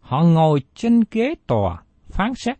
Họ 0.00 0.22
ngồi 0.22 0.62
trên 0.74 1.02
ghế 1.10 1.34
tòa 1.46 1.82
phán 2.08 2.34
xét 2.34 2.58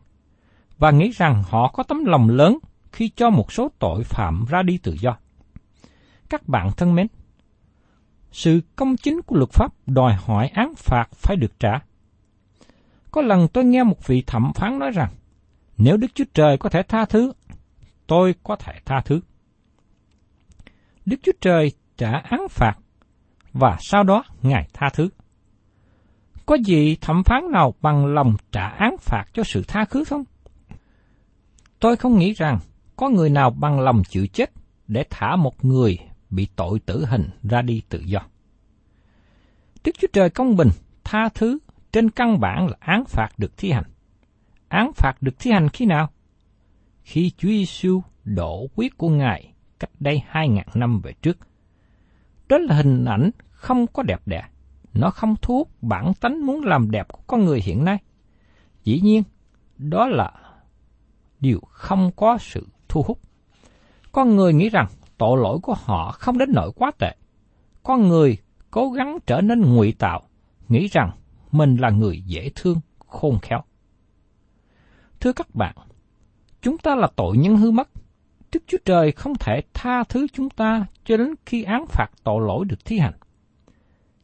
và 0.79 0.91
nghĩ 0.91 1.11
rằng 1.11 1.43
họ 1.49 1.69
có 1.69 1.83
tấm 1.83 2.05
lòng 2.05 2.29
lớn 2.29 2.59
khi 2.93 3.11
cho 3.17 3.31
một 3.31 3.53
số 3.53 3.69
tội 3.79 4.05
phạm 4.05 4.45
ra 4.49 4.63
đi 4.63 4.79
tự 4.79 4.97
do. 5.01 5.17
Các 6.29 6.49
bạn 6.49 6.71
thân 6.77 6.95
mến, 6.95 7.07
sự 8.33 8.61
công 8.77 8.97
chính 8.97 9.23
của 9.23 9.37
luật 9.37 9.51
pháp 9.51 9.73
đòi 9.87 10.15
hỏi 10.15 10.49
án 10.49 10.75
phạt 10.77 11.07
phải 11.13 11.37
được 11.37 11.59
trả. 11.59 11.81
Có 13.11 13.23
lần 13.23 13.49
tôi 13.49 13.65
nghe 13.65 13.83
một 13.83 14.07
vị 14.07 14.23
thẩm 14.27 14.53
phán 14.55 14.79
nói 14.79 14.91
rằng, 14.91 15.11
Nếu 15.77 15.97
Đức 15.97 16.09
Chúa 16.15 16.25
Trời 16.35 16.59
có 16.59 16.69
thể 16.69 16.83
tha 16.83 17.05
thứ, 17.05 17.33
tôi 18.07 18.35
có 18.43 18.57
thể 18.57 18.73
tha 18.85 19.01
thứ. 19.05 19.21
Đức 21.07 21.17
Chúa 21.23 21.33
Trời 21.41 21.73
trả 21.97 22.11
án 22.11 22.49
phạt 22.51 22.75
và 23.53 23.77
sau 23.81 24.03
đó 24.03 24.25
Ngài 24.43 24.69
tha 24.73 24.89
thứ. 24.95 25.09
Có 26.47 26.57
gì 26.65 26.97
thẩm 27.01 27.25
phán 27.25 27.43
nào 27.53 27.75
bằng 27.81 28.07
lòng 28.07 28.37
trả 28.53 28.69
án 28.69 28.97
phạt 29.01 29.25
cho 29.33 29.43
sự 29.45 29.63
tha 29.69 29.85
thứ 29.85 30.05
không? 30.05 30.25
Tôi 31.81 31.97
không 31.97 32.19
nghĩ 32.19 32.33
rằng 32.33 32.59
có 32.97 33.09
người 33.09 33.31
nào 33.31 33.51
bằng 33.51 33.81
lòng 33.81 34.03
chịu 34.09 34.27
chết 34.27 34.51
để 34.89 35.05
thả 35.11 35.37
một 35.37 35.65
người 35.65 35.99
bị 36.31 36.49
tội 36.57 36.79
tử 36.79 37.05
hình 37.09 37.31
ra 37.43 37.63
đi 37.63 37.83
tự 37.89 38.01
do. 38.01 38.21
Đức 39.85 39.93
Chúa 39.99 40.09
Trời 40.13 40.31
công 40.31 40.57
bình, 40.57 40.69
tha 41.05 41.29
thứ 41.35 41.59
trên 41.93 42.11
căn 42.11 42.41
bản 42.41 42.67
là 42.67 42.77
án 42.81 43.05
phạt 43.05 43.29
được 43.39 43.57
thi 43.57 43.71
hành. 43.71 43.85
Án 44.69 44.93
phạt 44.93 45.13
được 45.21 45.39
thi 45.39 45.51
hành 45.51 45.69
khi 45.69 45.87
nào? 45.87 46.11
Khi 47.05 47.31
Chúa 47.37 47.49
Giêsu 47.49 48.03
đổ 48.25 48.67
huyết 48.77 48.99
của 48.99 49.09
Ngài 49.09 49.53
cách 49.79 49.91
đây 50.01 50.23
hai 50.27 50.49
ngàn 50.49 50.67
năm 50.75 51.01
về 51.01 51.13
trước. 51.23 51.39
Đó 52.49 52.59
là 52.59 52.75
hình 52.75 53.05
ảnh 53.05 53.31
không 53.51 53.87
có 53.87 54.03
đẹp 54.03 54.21
đẽ. 54.27 54.43
Nó 54.95 55.11
không 55.11 55.35
thu 55.43 55.55
hút 55.55 55.69
bản 55.83 56.13
tánh 56.21 56.47
muốn 56.47 56.61
làm 56.65 56.91
đẹp 56.91 57.09
của 57.09 57.21
con 57.27 57.45
người 57.45 57.61
hiện 57.61 57.85
nay. 57.85 57.99
Dĩ 58.85 59.01
nhiên, 59.01 59.23
đó 59.79 60.07
là 60.07 60.33
điều 61.41 61.61
không 61.71 62.11
có 62.17 62.39
sự 62.41 62.67
thu 62.89 63.03
hút. 63.03 63.21
Con 64.13 64.37
người 64.37 64.53
nghĩ 64.53 64.69
rằng 64.69 64.87
tội 65.19 65.39
lỗi 65.43 65.59
của 65.63 65.75
họ 65.75 66.13
không 66.13 66.39
đến 66.39 66.49
nỗi 66.55 66.73
quá 66.77 66.91
tệ. 66.99 67.17
Con 67.83 68.09
người 68.09 68.39
cố 68.71 68.91
gắng 68.91 69.19
trở 69.27 69.41
nên 69.41 69.61
ngụy 69.61 69.93
tạo, 69.93 70.23
nghĩ 70.69 70.89
rằng 70.89 71.11
mình 71.53 71.77
là 71.77 71.91
người 71.91 72.21
dễ 72.21 72.51
thương, 72.55 72.81
khôn 72.99 73.39
khéo. 73.43 73.61
Thưa 75.21 75.33
các 75.33 75.55
bạn, 75.55 75.75
chúng 76.65 76.79
ta 76.79 76.95
là 76.95 77.09
tội 77.17 77.37
nhân 77.37 77.57
hư 77.57 77.71
mất. 77.71 77.89
Đức 78.53 78.63
Chúa 78.67 78.79
Trời 78.85 79.13
không 79.13 79.33
thể 79.41 79.61
tha 79.75 80.05
thứ 80.09 80.27
chúng 80.33 80.51
ta 80.51 80.87
cho 81.05 81.17
đến 81.17 81.35
khi 81.47 81.63
án 81.63 81.87
phạt 81.89 82.07
tội 82.25 82.41
lỗi 82.47 82.65
được 82.65 82.85
thi 82.85 82.99
hành. 82.99 83.15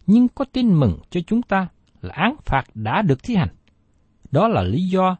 Nhưng 0.06 0.28
có 0.28 0.44
tin 0.52 0.74
mừng 0.74 0.98
cho 1.10 1.20
chúng 1.26 1.42
ta 1.42 1.68
là 2.00 2.14
án 2.14 2.36
phạt 2.44 2.64
đã 2.74 3.02
được 3.02 3.22
thi 3.22 3.36
hành. 3.36 3.48
Đó 4.30 4.48
là 4.48 4.62
lý 4.62 4.88
do 4.88 5.16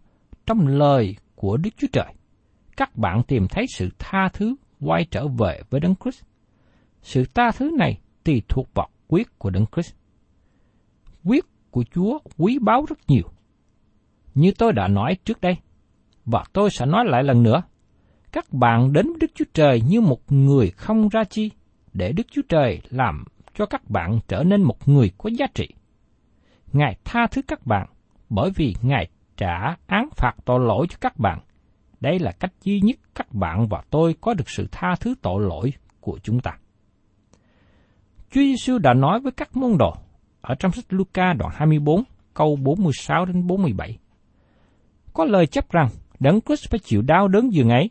trong 0.46 0.66
lời 0.66 1.16
của 1.34 1.56
Đức 1.56 1.70
Chúa 1.76 1.86
Trời. 1.92 2.14
Các 2.76 2.96
bạn 2.96 3.22
tìm 3.22 3.48
thấy 3.48 3.66
sự 3.74 3.88
tha 3.98 4.28
thứ 4.32 4.54
quay 4.80 5.06
trở 5.10 5.28
về 5.28 5.60
với 5.70 5.80
Đấng 5.80 5.94
Christ. 6.02 6.22
Sự 7.02 7.24
tha 7.34 7.50
thứ 7.50 7.70
này 7.78 8.00
tùy 8.24 8.42
thuộc 8.48 8.74
vào 8.74 8.88
quyết 9.08 9.38
của 9.38 9.50
Đấng 9.50 9.66
Christ. 9.72 9.94
Quyết 11.24 11.44
của 11.70 11.84
Chúa 11.94 12.18
quý 12.36 12.58
báu 12.58 12.84
rất 12.88 12.98
nhiều. 13.08 13.30
Như 14.34 14.52
tôi 14.58 14.72
đã 14.72 14.88
nói 14.88 15.16
trước 15.24 15.40
đây, 15.40 15.56
và 16.24 16.44
tôi 16.52 16.70
sẽ 16.70 16.86
nói 16.86 17.04
lại 17.06 17.24
lần 17.24 17.42
nữa, 17.42 17.62
các 18.32 18.52
bạn 18.52 18.92
đến 18.92 19.06
Đức 19.20 19.30
Chúa 19.34 19.44
Trời 19.54 19.82
như 19.88 20.00
một 20.00 20.32
người 20.32 20.70
không 20.70 21.08
ra 21.08 21.24
chi, 21.24 21.50
để 21.92 22.12
Đức 22.12 22.26
Chúa 22.30 22.42
Trời 22.48 22.80
làm 22.90 23.24
cho 23.54 23.66
các 23.66 23.90
bạn 23.90 24.18
trở 24.28 24.42
nên 24.42 24.62
một 24.62 24.88
người 24.88 25.10
có 25.18 25.30
giá 25.38 25.46
trị. 25.54 25.68
Ngài 26.72 26.96
tha 27.04 27.26
thứ 27.30 27.42
các 27.48 27.66
bạn, 27.66 27.86
bởi 28.28 28.50
vì 28.56 28.74
Ngài 28.82 29.08
trả 29.36 29.76
án 29.86 30.08
phạt 30.16 30.32
tội 30.44 30.60
lỗi 30.60 30.86
cho 30.90 30.96
các 31.00 31.18
bạn. 31.18 31.40
Đây 32.00 32.18
là 32.18 32.32
cách 32.32 32.52
duy 32.64 32.80
nhất 32.80 32.96
các 33.14 33.32
bạn 33.32 33.68
và 33.68 33.82
tôi 33.90 34.14
có 34.20 34.34
được 34.34 34.50
sự 34.50 34.68
tha 34.72 34.94
thứ 35.00 35.14
tội 35.22 35.42
lỗi 35.42 35.72
của 36.00 36.18
chúng 36.22 36.40
ta. 36.40 36.50
Chúa 38.30 38.40
Giêsu 38.40 38.78
đã 38.78 38.94
nói 38.94 39.20
với 39.20 39.32
các 39.32 39.56
môn 39.56 39.78
đồ 39.78 39.94
ở 40.40 40.54
trong 40.54 40.72
sách 40.72 40.84
Luca 40.88 41.32
đoạn 41.32 41.52
24 41.54 42.02
câu 42.34 42.56
46 42.56 43.24
đến 43.24 43.46
47. 43.46 43.98
Có 45.12 45.24
lời 45.24 45.46
chấp 45.46 45.70
rằng 45.70 45.88
Đấng 46.20 46.40
Christ 46.40 46.70
phải 46.70 46.78
chịu 46.78 47.02
đau 47.02 47.28
đớn 47.28 47.52
giường 47.52 47.68
ấy. 47.68 47.90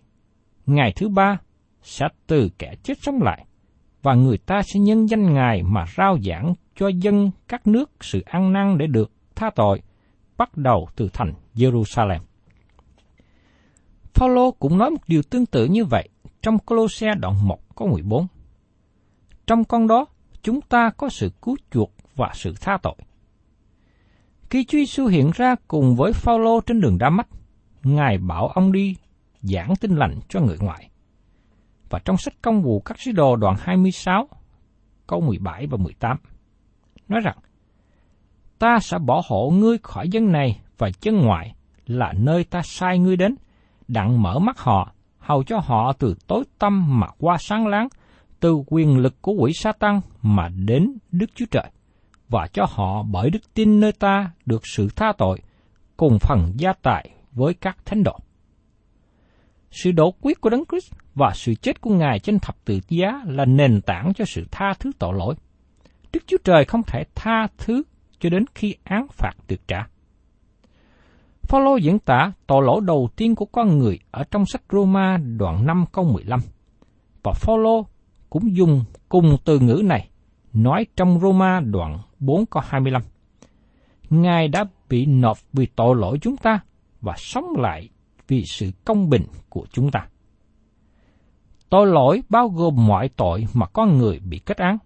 Ngày 0.65 0.93
thứ 0.95 1.09
ba 1.09 1.37
sẽ 1.81 2.07
từ 2.27 2.49
kẻ 2.57 2.73
chết 2.83 2.97
sống 3.01 3.21
lại 3.21 3.45
và 4.01 4.13
người 4.13 4.37
ta 4.37 4.61
sẽ 4.61 4.79
nhân 4.79 5.05
danh 5.09 5.33
Ngài 5.33 5.63
mà 5.63 5.85
rao 5.97 6.17
giảng 6.25 6.53
cho 6.75 6.87
dân 6.87 7.31
các 7.47 7.67
nước 7.67 7.91
sự 8.01 8.21
ăn 8.25 8.53
năn 8.53 8.77
để 8.77 8.87
được 8.87 9.11
tha 9.35 9.49
tội, 9.55 9.81
bắt 10.37 10.57
đầu 10.57 10.87
từ 10.95 11.09
thành 11.13 11.33
Jerusalem. 11.55 12.19
Phaolô 14.13 14.51
cũng 14.51 14.77
nói 14.77 14.89
một 14.89 15.01
điều 15.07 15.21
tương 15.21 15.45
tự 15.45 15.65
như 15.65 15.85
vậy 15.85 16.09
trong 16.41 16.59
Colosse 16.59 17.07
đoạn 17.19 17.47
1 17.47 17.75
câu 17.75 17.87
14. 17.87 18.27
Trong 19.47 19.63
con 19.63 19.87
đó, 19.87 20.05
chúng 20.41 20.61
ta 20.61 20.89
có 20.97 21.09
sự 21.09 21.31
cứu 21.41 21.55
chuộc 21.71 21.91
và 22.15 22.31
sự 22.33 22.53
tha 22.61 22.77
tội. 22.83 22.95
Khi 24.49 24.65
Chúa 24.65 24.77
Giêsu 24.77 25.05
hiện 25.05 25.31
ra 25.35 25.55
cùng 25.67 25.95
với 25.95 26.13
Phaolô 26.13 26.61
trên 26.61 26.81
đường 26.81 26.97
Đa 26.97 27.09
Mách, 27.09 27.27
Ngài 27.83 28.17
bảo 28.17 28.47
ông 28.47 28.71
đi 28.71 28.95
giảng 29.41 29.73
tin 29.81 29.95
lành 29.95 30.19
cho 30.29 30.41
người 30.41 30.57
ngoại. 30.59 30.89
Và 31.89 31.99
trong 32.05 32.17
sách 32.17 32.33
công 32.41 32.61
vụ 32.61 32.79
các 32.79 32.99
sứ 32.99 33.11
đồ 33.11 33.35
đoạn 33.35 33.55
26, 33.59 34.27
câu 35.07 35.21
17 35.21 35.67
và 35.67 35.77
18, 35.77 36.17
nói 37.07 37.21
rằng, 37.23 37.37
Ta 38.59 38.79
sẽ 38.81 38.97
bỏ 38.97 39.21
hộ 39.27 39.49
ngươi 39.49 39.77
khỏi 39.83 40.09
dân 40.09 40.31
này 40.31 40.59
và 40.77 40.89
chân 41.01 41.17
ngoại 41.17 41.55
là 41.85 42.13
nơi 42.17 42.43
ta 42.43 42.61
sai 42.63 42.99
ngươi 42.99 43.17
đến, 43.17 43.35
đặng 43.87 44.21
mở 44.21 44.39
mắt 44.39 44.59
họ, 44.59 44.91
hầu 45.19 45.43
cho 45.43 45.59
họ 45.63 45.93
từ 45.93 46.15
tối 46.27 46.43
tâm 46.59 46.99
mà 46.99 47.07
qua 47.17 47.37
sáng 47.39 47.67
láng, 47.67 47.87
từ 48.39 48.63
quyền 48.67 48.97
lực 48.97 49.21
của 49.21 49.31
quỷ 49.31 49.51
sa 49.53 49.71
tăng 49.71 50.01
mà 50.21 50.49
đến 50.49 50.97
Đức 51.11 51.25
Chúa 51.35 51.45
Trời, 51.51 51.71
và 52.29 52.47
cho 52.53 52.65
họ 52.69 53.03
bởi 53.03 53.29
đức 53.29 53.53
tin 53.53 53.79
nơi 53.79 53.91
ta 53.91 54.31
được 54.45 54.67
sự 54.67 54.87
tha 54.95 55.13
tội, 55.17 55.39
cùng 55.97 56.19
phần 56.19 56.53
gia 56.55 56.73
tài 56.73 57.09
với 57.39 57.53
các 57.53 57.77
thánh 57.85 58.03
đồ. 58.03 58.17
Sự 59.71 59.91
đổ 59.91 60.11
quyết 60.21 60.41
của 60.41 60.49
Đấng 60.49 60.63
Christ 60.65 60.93
và 61.15 61.31
sự 61.35 61.55
chết 61.55 61.81
của 61.81 61.89
Ngài 61.89 62.19
trên 62.19 62.39
thập 62.39 62.65
tự 62.65 62.79
giá 62.89 63.21
là 63.25 63.45
nền 63.45 63.81
tảng 63.81 64.13
cho 64.13 64.25
sự 64.25 64.45
tha 64.51 64.73
thứ 64.79 64.91
tội 64.99 65.13
lỗi. 65.17 65.35
Đức 66.13 66.23
Chúa 66.27 66.37
Trời 66.43 66.65
không 66.65 66.83
thể 66.83 67.03
tha 67.15 67.47
thứ 67.57 67.83
cho 68.19 68.29
đến 68.29 68.45
khi 68.55 68.75
án 68.83 69.07
phạt 69.11 69.33
được 69.47 69.67
trả. 69.67 69.87
Phaolô 71.41 71.75
diễn 71.75 71.99
tả 71.99 72.31
tội 72.47 72.63
lỗi 72.65 72.81
đầu 72.85 73.09
tiên 73.15 73.35
của 73.35 73.45
con 73.45 73.77
người 73.77 73.99
ở 74.11 74.23
trong 74.31 74.45
sách 74.45 74.61
Roma 74.71 75.17
đoạn 75.37 75.65
5 75.65 75.85
câu 75.91 76.05
15. 76.05 76.39
Và 77.23 77.33
Phaolô 77.33 77.85
cũng 78.29 78.55
dùng 78.55 78.83
cùng 79.09 79.37
từ 79.45 79.59
ngữ 79.59 79.81
này 79.85 80.09
nói 80.53 80.85
trong 80.95 81.19
Roma 81.19 81.59
đoạn 81.59 81.99
4 82.19 82.45
câu 82.45 82.63
25. 82.65 83.01
Ngài 84.09 84.47
đã 84.47 84.65
bị 84.89 85.05
nộp 85.05 85.37
vì 85.53 85.65
tội 85.75 85.95
lỗi 85.95 86.17
chúng 86.21 86.37
ta 86.37 86.59
và 87.01 87.13
sống 87.17 87.55
lại 87.57 87.89
vì 88.27 88.43
sự 88.45 88.71
công 88.85 89.09
bình 89.09 89.25
của 89.49 89.65
chúng 89.71 89.91
ta. 89.91 90.07
Tội 91.69 91.87
lỗi 91.87 92.23
bao 92.29 92.49
gồm 92.49 92.87
mọi 92.87 93.09
tội 93.09 93.45
mà 93.53 93.65
con 93.65 93.97
người 93.97 94.19
bị 94.19 94.39
kết 94.39 94.57
án. 94.57 94.77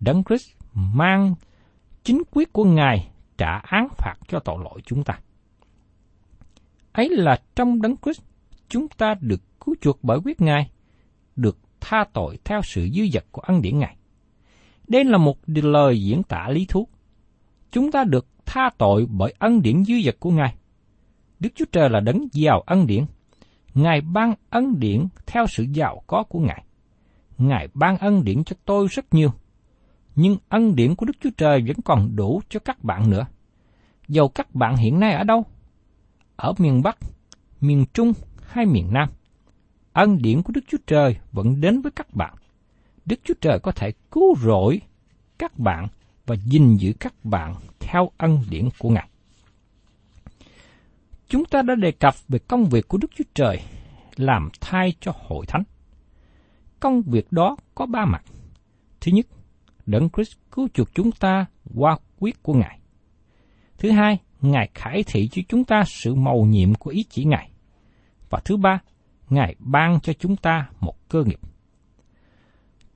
Đấng 0.00 0.24
Christ 0.24 0.50
mang 0.74 1.34
chính 2.04 2.22
quyết 2.30 2.52
của 2.52 2.64
Ngài 2.64 3.10
trả 3.38 3.58
án 3.58 3.88
phạt 3.98 4.14
cho 4.28 4.38
tội 4.38 4.56
lỗi 4.64 4.80
chúng 4.84 5.04
ta. 5.04 5.18
Ấy 6.92 7.08
là 7.08 7.40
trong 7.54 7.82
Đấng 7.82 7.96
Christ, 7.96 8.22
chúng 8.68 8.88
ta 8.88 9.14
được 9.20 9.40
cứu 9.60 9.74
chuộc 9.80 9.98
bởi 10.02 10.18
quyết 10.24 10.40
Ngài, 10.40 10.70
được 11.36 11.58
tha 11.80 12.04
tội 12.12 12.38
theo 12.44 12.60
sự 12.64 12.88
dư 12.94 13.02
dật 13.12 13.24
của 13.32 13.42
ân 13.42 13.62
điển 13.62 13.78
Ngài. 13.78 13.96
Đây 14.88 15.04
là 15.04 15.18
một 15.18 15.38
lời 15.46 16.02
diễn 16.02 16.22
tả 16.22 16.48
lý 16.48 16.66
thú. 16.68 16.88
Chúng 17.70 17.92
ta 17.92 18.04
được 18.04 18.26
tha 18.46 18.70
tội 18.78 19.06
bởi 19.10 19.34
ân 19.38 19.62
điển 19.62 19.84
dư 19.84 19.94
dật 20.04 20.16
của 20.20 20.30
Ngài. 20.30 20.54
Đức 21.40 21.48
Chúa 21.54 21.64
Trời 21.72 21.90
là 21.90 22.00
đấng 22.00 22.28
giàu 22.32 22.60
ân 22.60 22.86
điển. 22.86 23.04
Ngài 23.74 24.00
ban 24.00 24.34
ân 24.50 24.80
điển 24.80 25.06
theo 25.26 25.46
sự 25.46 25.66
giàu 25.72 26.02
có 26.06 26.22
của 26.22 26.38
Ngài. 26.38 26.64
Ngài 27.38 27.68
ban 27.74 27.98
ân 27.98 28.24
điển 28.24 28.44
cho 28.44 28.56
tôi 28.64 28.86
rất 28.90 29.14
nhiều. 29.14 29.30
Nhưng 30.16 30.36
ân 30.48 30.76
điển 30.76 30.94
của 30.94 31.06
Đức 31.06 31.16
Chúa 31.20 31.30
Trời 31.36 31.62
vẫn 31.66 31.76
còn 31.84 32.16
đủ 32.16 32.40
cho 32.48 32.60
các 32.60 32.84
bạn 32.84 33.10
nữa. 33.10 33.26
Dầu 34.08 34.28
các 34.28 34.54
bạn 34.54 34.76
hiện 34.76 35.00
nay 35.00 35.12
ở 35.12 35.24
đâu? 35.24 35.44
Ở 36.36 36.54
miền 36.58 36.82
Bắc, 36.82 36.98
miền 37.60 37.84
Trung 37.94 38.12
hay 38.42 38.66
miền 38.66 38.92
Nam? 38.92 39.08
Ân 39.92 40.18
điển 40.22 40.42
của 40.42 40.52
Đức 40.52 40.64
Chúa 40.68 40.78
Trời 40.86 41.16
vẫn 41.32 41.60
đến 41.60 41.80
với 41.80 41.92
các 41.92 42.14
bạn. 42.14 42.34
Đức 43.04 43.20
Chúa 43.24 43.34
Trời 43.40 43.58
có 43.62 43.72
thể 43.72 43.92
cứu 44.10 44.36
rỗi 44.42 44.80
các 45.38 45.58
bạn 45.58 45.88
và 46.26 46.36
gìn 46.44 46.76
giữ 46.76 46.92
các 47.00 47.14
bạn 47.24 47.54
theo 47.80 48.10
ân 48.18 48.38
điển 48.50 48.68
của 48.78 48.88
Ngài. 48.88 49.09
Chúng 51.30 51.44
ta 51.44 51.62
đã 51.62 51.74
đề 51.74 51.92
cập 51.92 52.14
về 52.28 52.38
công 52.38 52.64
việc 52.64 52.88
của 52.88 52.98
Đức 52.98 53.10
Chúa 53.16 53.24
Trời 53.34 53.60
làm 54.16 54.48
thay 54.60 54.92
cho 55.00 55.12
hội 55.16 55.46
thánh. 55.46 55.62
Công 56.80 57.02
việc 57.02 57.32
đó 57.32 57.56
có 57.74 57.86
ba 57.86 58.04
mặt. 58.04 58.24
Thứ 59.00 59.12
nhất, 59.12 59.26
Đấng 59.86 60.08
Christ 60.10 60.32
cứu 60.50 60.68
chuộc 60.74 60.94
chúng 60.94 61.12
ta 61.12 61.46
qua 61.74 61.98
quyết 62.18 62.42
của 62.42 62.54
Ngài. 62.54 62.80
Thứ 63.78 63.90
hai, 63.90 64.18
Ngài 64.40 64.70
khải 64.74 65.02
thị 65.06 65.28
cho 65.32 65.42
chúng 65.48 65.64
ta 65.64 65.82
sự 65.86 66.14
mầu 66.14 66.46
nhiệm 66.46 66.74
của 66.74 66.90
ý 66.90 67.04
chỉ 67.10 67.24
Ngài. 67.24 67.50
Và 68.30 68.40
thứ 68.44 68.56
ba, 68.56 68.78
Ngài 69.28 69.54
ban 69.58 70.00
cho 70.00 70.12
chúng 70.12 70.36
ta 70.36 70.68
một 70.80 71.08
cơ 71.08 71.24
nghiệp. 71.24 71.40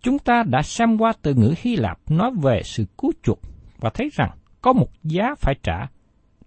Chúng 0.03 0.19
ta 0.19 0.43
đã 0.43 0.63
xem 0.63 0.99
qua 0.99 1.13
từ 1.23 1.35
ngữ 1.35 1.55
Hy 1.59 1.77
Lạp 1.77 2.11
nói 2.11 2.31
về 2.43 2.61
sự 2.65 2.85
cứu 2.99 3.13
chuộc 3.23 3.41
và 3.79 3.91
thấy 3.91 4.11
rằng 4.13 4.31
có 4.61 4.73
một 4.73 4.89
giá 5.03 5.35
phải 5.39 5.55
trả, 5.63 5.87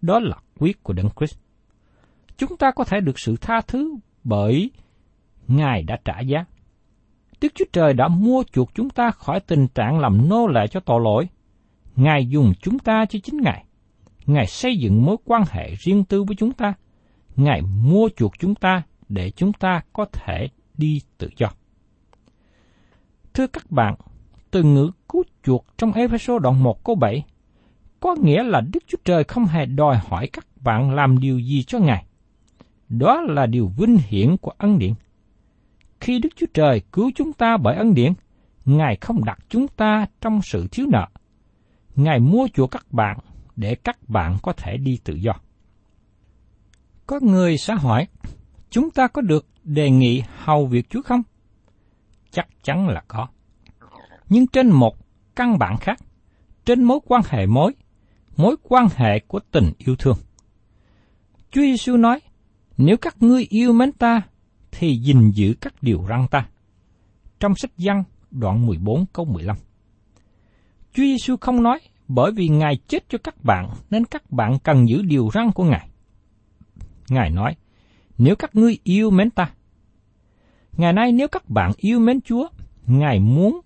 đó 0.01 0.19
là 0.19 0.37
quyết 0.59 0.83
của 0.83 0.93
Đấng 0.93 1.09
Christ 1.19 1.46
chúng 2.37 2.57
ta 2.57 2.71
có 2.71 2.83
thể 2.83 3.01
được 3.01 3.19
sự 3.19 3.35
tha 3.41 3.61
thứ 3.67 3.95
bởi 4.23 4.71
Ngài 5.47 5.83
đã 5.83 5.97
trả 6.05 6.19
giá. 6.19 6.45
Đức 7.41 7.51
Chúa 7.55 7.65
Trời 7.73 7.93
đã 7.93 8.07
mua 8.07 8.43
chuộc 8.51 8.75
chúng 8.75 8.89
ta 8.89 9.11
khỏi 9.11 9.39
tình 9.39 9.67
trạng 9.67 9.99
làm 9.99 10.29
nô 10.29 10.47
lệ 10.47 10.67
cho 10.67 10.79
tội 10.79 11.01
lỗi. 11.03 11.27
Ngài 11.95 12.25
dùng 12.25 12.53
chúng 12.61 12.79
ta 12.79 13.05
cho 13.05 13.19
chính 13.23 13.41
Ngài. 13.41 13.65
Ngài 14.25 14.45
xây 14.45 14.77
dựng 14.77 15.05
mối 15.05 15.17
quan 15.25 15.43
hệ 15.49 15.75
riêng 15.75 16.03
tư 16.03 16.23
với 16.23 16.35
chúng 16.35 16.53
ta. 16.53 16.73
Ngài 17.35 17.61
mua 17.61 18.09
chuộc 18.15 18.39
chúng 18.39 18.55
ta 18.55 18.83
để 19.09 19.31
chúng 19.31 19.53
ta 19.53 19.81
có 19.93 20.05
thể 20.05 20.47
đi 20.77 21.01
tự 21.17 21.29
do. 21.37 21.47
Thưa 23.33 23.47
các 23.47 23.71
bạn, 23.71 23.95
từ 24.51 24.63
ngữ 24.63 24.91
cứu 25.09 25.23
chuộc 25.43 25.65
trong 25.77 25.91
Ephesos 25.91 26.41
đoạn 26.41 26.63
1 26.63 26.83
câu 26.83 26.95
7 26.95 27.23
có 27.99 28.15
nghĩa 28.21 28.43
là 28.43 28.61
Đức 28.61 28.83
Chúa 28.87 28.97
Trời 29.05 29.23
không 29.23 29.45
hề 29.45 29.65
đòi 29.65 29.97
hỏi 29.97 30.27
các 30.33 30.45
bạn 30.55 30.95
làm 30.95 31.19
điều 31.19 31.39
gì 31.39 31.63
cho 31.63 31.79
Ngài. 31.79 32.05
Đó 32.89 33.21
là 33.21 33.45
điều 33.45 33.71
vinh 33.77 33.97
hiển 34.07 34.37
của 34.37 34.51
ân 34.57 34.79
điển. 34.79 34.93
Khi 35.99 36.19
Đức 36.19 36.29
Chúa 36.35 36.45
Trời 36.53 36.81
cứu 36.91 37.11
chúng 37.15 37.33
ta 37.33 37.57
bởi 37.57 37.75
ân 37.75 37.93
điển, 37.93 38.13
Ngài 38.67 38.97
không 39.01 39.23
đặt 39.25 39.39
chúng 39.49 39.67
ta 39.67 40.05
trong 40.21 40.41
sự 40.41 40.67
thiếu 40.71 40.85
nợ. 40.91 41.07
Ngài 41.95 42.19
mua 42.19 42.47
chuộc 42.53 42.71
các 42.71 42.85
bạn 42.91 43.17
để 43.55 43.75
các 43.75 44.09
bạn 44.09 44.37
có 44.43 44.53
thể 44.53 44.77
đi 44.77 44.99
tự 45.03 45.13
do. 45.13 45.31
Có 47.05 47.19
người 47.21 47.57
sẽ 47.57 47.75
hỏi, 47.75 48.07
chúng 48.69 48.91
ta 48.91 49.07
có 49.07 49.21
được 49.21 49.45
đề 49.63 49.89
nghị 49.89 50.23
hầu 50.37 50.65
việc 50.65 50.89
Chúa 50.89 51.01
không? 51.01 51.21
Chắc 52.31 52.47
chắn 52.63 52.87
là 52.87 53.03
có. 53.07 53.27
Nhưng 54.29 54.47
trên 54.47 54.69
một 54.69 54.95
căn 55.35 55.57
bản 55.57 55.77
khác, 55.77 55.99
trên 56.65 56.83
mối 56.83 56.99
quan 57.05 57.21
hệ 57.29 57.45
mối, 57.45 57.73
mối 58.37 58.55
quan 58.63 58.87
hệ 58.95 59.19
của 59.19 59.39
tình 59.51 59.71
yêu 59.77 59.95
thương. 59.95 60.17
Chúa 61.51 61.61
Giêsu 61.61 61.97
nói, 61.97 62.19
nếu 62.77 62.97
các 62.97 63.15
ngươi 63.19 63.45
yêu 63.49 63.73
mến 63.73 63.91
ta, 63.91 64.21
thì 64.71 64.99
gìn 65.03 65.31
giữ 65.31 65.53
các 65.61 65.73
điều 65.81 66.05
răn 66.09 66.27
ta. 66.31 66.47
Trong 67.39 67.55
sách 67.55 67.71
Giăng, 67.77 68.03
đoạn 68.31 68.65
14 68.65 69.05
câu 69.13 69.25
15. 69.25 69.57
Chúa 70.93 71.03
Giêsu 71.03 71.35
không 71.41 71.63
nói 71.63 71.79
bởi 72.07 72.31
vì 72.31 72.47
Ngài 72.47 72.77
chết 72.87 73.09
cho 73.09 73.17
các 73.23 73.43
bạn 73.43 73.69
nên 73.89 74.05
các 74.05 74.31
bạn 74.31 74.59
cần 74.63 74.89
giữ 74.89 75.01
điều 75.01 75.29
răn 75.33 75.51
của 75.51 75.63
Ngài. 75.63 75.89
Ngài 77.09 77.29
nói, 77.29 77.55
nếu 78.17 78.35
các 78.35 78.55
ngươi 78.55 78.77
yêu 78.83 79.11
mến 79.11 79.29
ta. 79.29 79.51
Ngày 80.77 80.93
nay 80.93 81.11
nếu 81.11 81.27
các 81.27 81.49
bạn 81.49 81.71
yêu 81.77 81.99
mến 81.99 82.21
Chúa, 82.21 82.47
Ngài 82.87 83.19
muốn 83.19 83.61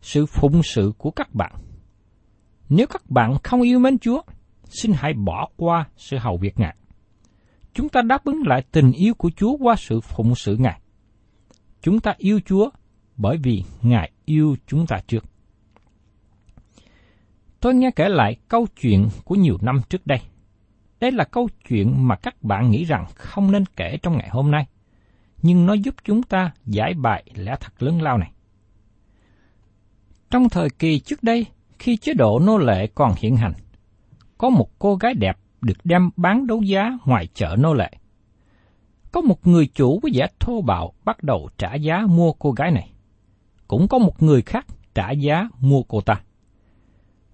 sự 0.00 0.26
phụng 0.26 0.62
sự 0.62 0.92
của 0.98 1.10
các 1.10 1.34
bạn. 1.34 1.52
Nếu 2.68 2.86
các 2.86 3.10
bạn 3.10 3.34
không 3.42 3.62
yêu 3.62 3.78
mến 3.78 3.98
Chúa, 3.98 4.22
xin 4.64 4.92
hãy 4.94 5.12
bỏ 5.14 5.48
qua 5.56 5.88
sự 5.96 6.18
hầu 6.18 6.36
việc 6.36 6.58
Ngài. 6.58 6.76
Chúng 7.74 7.88
ta 7.88 8.02
đáp 8.02 8.24
ứng 8.24 8.42
lại 8.46 8.62
tình 8.72 8.92
yêu 8.92 9.14
của 9.14 9.30
Chúa 9.36 9.56
qua 9.56 9.76
sự 9.78 10.00
phụng 10.00 10.34
sự 10.34 10.56
Ngài. 10.56 10.80
Chúng 11.82 12.00
ta 12.00 12.14
yêu 12.18 12.40
Chúa 12.46 12.70
bởi 13.16 13.36
vì 13.42 13.62
Ngài 13.82 14.10
yêu 14.24 14.56
chúng 14.66 14.86
ta 14.86 15.00
trước. 15.06 15.24
Tôi 17.60 17.74
nghe 17.74 17.90
kể 17.96 18.08
lại 18.08 18.36
câu 18.48 18.66
chuyện 18.80 19.08
của 19.24 19.34
nhiều 19.34 19.58
năm 19.62 19.80
trước 19.88 20.06
đây. 20.06 20.18
Đây 21.00 21.12
là 21.12 21.24
câu 21.24 21.48
chuyện 21.68 22.08
mà 22.08 22.16
các 22.16 22.42
bạn 22.42 22.70
nghĩ 22.70 22.84
rằng 22.84 23.06
không 23.14 23.52
nên 23.52 23.64
kể 23.76 23.98
trong 24.02 24.18
ngày 24.18 24.28
hôm 24.30 24.50
nay, 24.50 24.66
nhưng 25.42 25.66
nó 25.66 25.72
giúp 25.72 25.94
chúng 26.04 26.22
ta 26.22 26.52
giải 26.66 26.94
bài 26.94 27.24
lẽ 27.34 27.56
thật 27.60 27.82
lớn 27.82 28.02
lao 28.02 28.18
này. 28.18 28.32
Trong 30.30 30.48
thời 30.48 30.68
kỳ 30.70 30.98
trước 30.98 31.22
đây, 31.22 31.46
khi 31.78 31.96
chế 31.96 32.14
độ 32.14 32.38
nô 32.38 32.58
lệ 32.58 32.86
còn 32.94 33.14
hiện 33.18 33.36
hành, 33.36 33.52
có 34.38 34.50
một 34.50 34.78
cô 34.78 34.96
gái 34.96 35.14
đẹp 35.14 35.38
được 35.64 35.78
đem 35.84 36.10
bán 36.16 36.46
đấu 36.46 36.62
giá 36.62 36.98
ngoài 37.04 37.28
chợ 37.34 37.56
nô 37.58 37.74
lệ. 37.74 37.90
Có 39.12 39.20
một 39.20 39.46
người 39.46 39.66
chủ 39.66 40.00
với 40.02 40.12
vẻ 40.14 40.26
thô 40.40 40.60
bạo 40.60 40.92
bắt 41.04 41.22
đầu 41.22 41.48
trả 41.58 41.74
giá 41.74 42.06
mua 42.08 42.32
cô 42.32 42.52
gái 42.52 42.70
này. 42.70 42.90
Cũng 43.68 43.88
có 43.88 43.98
một 43.98 44.22
người 44.22 44.42
khác 44.42 44.66
trả 44.94 45.10
giá 45.10 45.48
mua 45.60 45.82
cô 45.82 46.00
ta. 46.00 46.20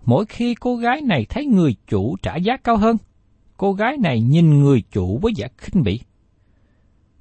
Mỗi 0.05 0.27
khi 0.27 0.55
cô 0.55 0.77
gái 0.77 1.01
này 1.01 1.27
thấy 1.29 1.47
người 1.47 1.77
chủ 1.87 2.17
trả 2.23 2.37
giá 2.37 2.57
cao 2.57 2.77
hơn, 2.77 2.97
cô 3.57 3.73
gái 3.73 3.97
này 3.97 4.21
nhìn 4.21 4.61
người 4.61 4.83
chủ 4.91 5.19
với 5.23 5.33
vẻ 5.37 5.49
khinh 5.59 5.83
bỉ. 5.83 6.01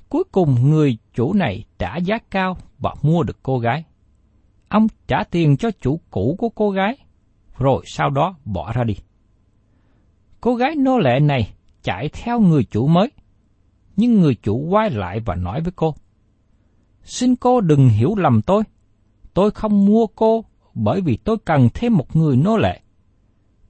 Cuối 0.10 0.24
cùng 0.32 0.70
người 0.70 0.98
chủ 1.14 1.34
này 1.34 1.66
trả 1.80 1.98
giá 1.98 2.18
cao 2.32 2.58
và 2.80 2.96
mua 3.02 3.24
được 3.24 3.38
cô 3.44 3.60
gái. 3.60 3.84
Ông 4.70 4.88
trả 5.08 5.24
tiền 5.24 5.58
cho 5.58 5.72
chủ 5.82 6.00
cũ 6.10 6.36
của 6.40 6.50
cô 6.50 6.72
gái, 6.72 6.98
rồi 7.58 7.84
sau 7.86 8.10
đó 8.10 8.36
bỏ 8.46 8.74
ra 8.74 8.84
đi. 8.84 8.96
Cô 10.42 10.56
gái 10.56 10.76
nô 10.76 11.00
lệ 11.00 11.20
này 11.20 11.54
chạy 11.84 12.10
theo 12.10 12.40
người 12.40 12.64
chủ 12.64 12.88
mới, 12.88 13.12
nhưng 13.96 14.22
người 14.22 14.36
chủ 14.36 14.58
quay 14.70 14.90
lại 14.90 15.20
và 15.20 15.36
nói 15.36 15.62
với 15.62 15.72
cô, 15.76 15.96
Xin 17.04 17.36
cô 17.36 17.62
đừng 17.62 17.90
hiểu 17.90 18.16
lầm 18.16 18.42
tôi, 18.42 18.64
tôi 19.34 19.52
không 19.52 19.86
mua 19.86 20.08
cô 20.08 20.46
bởi 20.74 21.02
vì 21.02 21.18
tôi 21.18 21.38
cần 21.46 21.70
thêm 21.74 21.98
một 21.98 22.16
người 22.16 22.38
nô 22.38 22.58
lệ. 22.58 22.82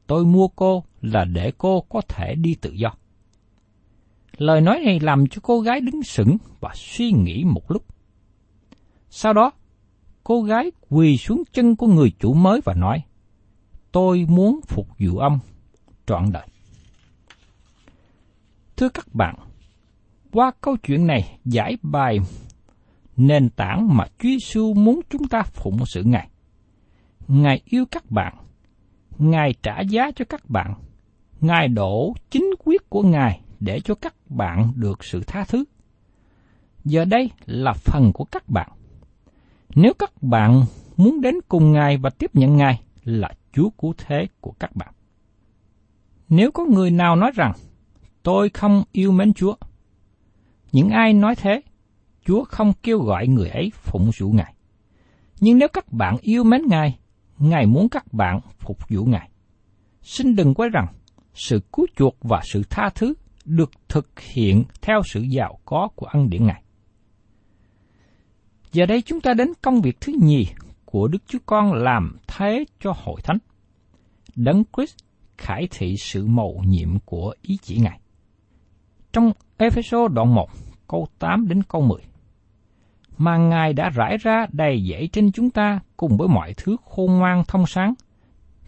Tôi 0.07 0.25
mua 0.25 0.47
cô 0.47 0.83
là 1.01 1.25
để 1.25 1.51
cô 1.57 1.81
có 1.81 2.01
thể 2.07 2.35
đi 2.35 2.55
tự 2.55 2.71
do. 2.71 2.93
Lời 4.37 4.61
nói 4.61 4.81
này 4.85 4.99
làm 4.99 5.27
cho 5.27 5.41
cô 5.43 5.59
gái 5.59 5.81
đứng 5.81 6.03
sững 6.03 6.37
và 6.59 6.71
suy 6.75 7.11
nghĩ 7.11 7.43
một 7.43 7.71
lúc. 7.71 7.83
Sau 9.09 9.33
đó, 9.33 9.51
cô 10.23 10.41
gái 10.41 10.71
quỳ 10.89 11.17
xuống 11.17 11.43
chân 11.53 11.75
của 11.75 11.87
người 11.87 12.11
chủ 12.19 12.33
mới 12.33 12.61
và 12.65 12.73
nói, 12.73 13.01
Tôi 13.91 14.25
muốn 14.29 14.59
phục 14.67 14.87
vụ 14.99 15.17
ông 15.17 15.39
trọn 16.05 16.31
đời. 16.31 16.47
Thưa 18.79 18.89
các 18.89 19.15
bạn, 19.15 19.35
qua 20.31 20.51
câu 20.61 20.77
chuyện 20.77 21.07
này 21.07 21.39
giải 21.45 21.77
bài 21.81 22.19
nền 23.17 23.49
tảng 23.49 23.97
mà 23.97 24.05
Chúa 24.05 24.29
Giêsu 24.29 24.73
muốn 24.73 24.99
chúng 25.09 25.27
ta 25.27 25.41
phụng 25.41 25.77
sự 25.85 26.03
Ngài. 26.03 26.29
Ngài 27.27 27.61
yêu 27.65 27.85
các 27.91 28.11
bạn, 28.11 28.33
Ngài 29.17 29.53
trả 29.63 29.81
giá 29.81 30.11
cho 30.15 30.25
các 30.29 30.49
bạn, 30.49 30.73
Ngài 31.41 31.67
đổ 31.67 32.13
chính 32.29 32.45
quyết 32.65 32.89
của 32.89 33.01
Ngài 33.01 33.41
để 33.59 33.79
cho 33.79 33.95
các 33.95 34.15
bạn 34.29 34.71
được 34.75 35.03
sự 35.03 35.23
tha 35.27 35.45
thứ. 35.47 35.63
Giờ 36.85 37.05
đây 37.05 37.31
là 37.45 37.73
phần 37.73 38.11
của 38.13 38.25
các 38.25 38.49
bạn. 38.49 38.69
Nếu 39.75 39.93
các 39.93 40.23
bạn 40.23 40.63
muốn 40.97 41.21
đến 41.21 41.35
cùng 41.47 41.71
Ngài 41.71 41.97
và 41.97 42.09
tiếp 42.09 42.35
nhận 42.35 42.57
Ngài 42.57 42.81
là 43.03 43.29
Chúa 43.53 43.69
cứu 43.69 43.93
thế 43.97 44.27
của 44.41 44.51
các 44.59 44.75
bạn. 44.75 44.93
Nếu 46.29 46.51
có 46.51 46.65
người 46.65 46.91
nào 46.91 47.15
nói 47.15 47.31
rằng 47.35 47.53
tôi 48.23 48.49
không 48.49 48.83
yêu 48.91 49.11
mến 49.11 49.33
Chúa. 49.33 49.55
Những 50.71 50.89
ai 50.89 51.13
nói 51.13 51.35
thế, 51.35 51.61
Chúa 52.25 52.43
không 52.43 52.73
kêu 52.83 52.99
gọi 52.99 53.27
người 53.27 53.49
ấy 53.49 53.71
phụng 53.75 54.11
sự 54.11 54.25
Ngài. 54.33 54.53
Nhưng 55.39 55.57
nếu 55.57 55.67
các 55.73 55.91
bạn 55.91 56.17
yêu 56.21 56.43
mến 56.43 56.61
Ngài, 56.67 56.99
Ngài 57.37 57.65
muốn 57.65 57.89
các 57.89 58.13
bạn 58.13 58.39
phục 58.59 58.77
vụ 58.89 59.05
Ngài. 59.05 59.29
Xin 60.01 60.35
đừng 60.35 60.53
quên 60.53 60.71
rằng, 60.71 60.87
sự 61.33 61.59
cứu 61.73 61.85
chuộc 61.95 62.17
và 62.21 62.41
sự 62.43 62.63
tha 62.69 62.89
thứ 62.95 63.13
được 63.45 63.71
thực 63.87 64.19
hiện 64.19 64.63
theo 64.81 65.01
sự 65.05 65.21
giàu 65.21 65.59
có 65.65 65.87
của 65.95 66.05
ân 66.05 66.29
điển 66.29 66.45
Ngài. 66.45 66.63
Giờ 68.71 68.85
đây 68.85 69.01
chúng 69.01 69.21
ta 69.21 69.33
đến 69.33 69.47
công 69.61 69.81
việc 69.81 70.01
thứ 70.01 70.13
nhì 70.21 70.45
của 70.85 71.07
Đức 71.07 71.19
Chúa 71.27 71.39
Con 71.45 71.73
làm 71.73 72.17
thế 72.27 72.65
cho 72.79 72.93
hội 73.03 73.21
thánh. 73.23 73.37
Đấng 74.35 74.63
Christ 74.77 74.95
khải 75.37 75.67
thị 75.71 75.95
sự 75.99 76.27
mầu 76.27 76.63
nhiệm 76.67 76.99
của 76.99 77.33
ý 77.41 77.57
chỉ 77.61 77.77
Ngài 77.77 77.99
trong 79.13 79.31
Ephesos 79.57 80.11
đoạn 80.11 80.35
1, 80.35 80.49
câu 80.87 81.07
8 81.19 81.47
đến 81.47 81.63
câu 81.63 81.81
10. 81.81 82.01
Mà 83.17 83.37
Ngài 83.37 83.73
đã 83.73 83.89
rải 83.89 84.17
ra 84.17 84.47
đầy 84.51 84.87
dẫy 84.91 85.09
trên 85.11 85.31
chúng 85.31 85.49
ta 85.49 85.79
cùng 85.97 86.17
với 86.17 86.27
mọi 86.27 86.53
thứ 86.57 86.75
khôn 86.85 87.11
ngoan 87.11 87.43
thông 87.47 87.67
sáng, 87.67 87.93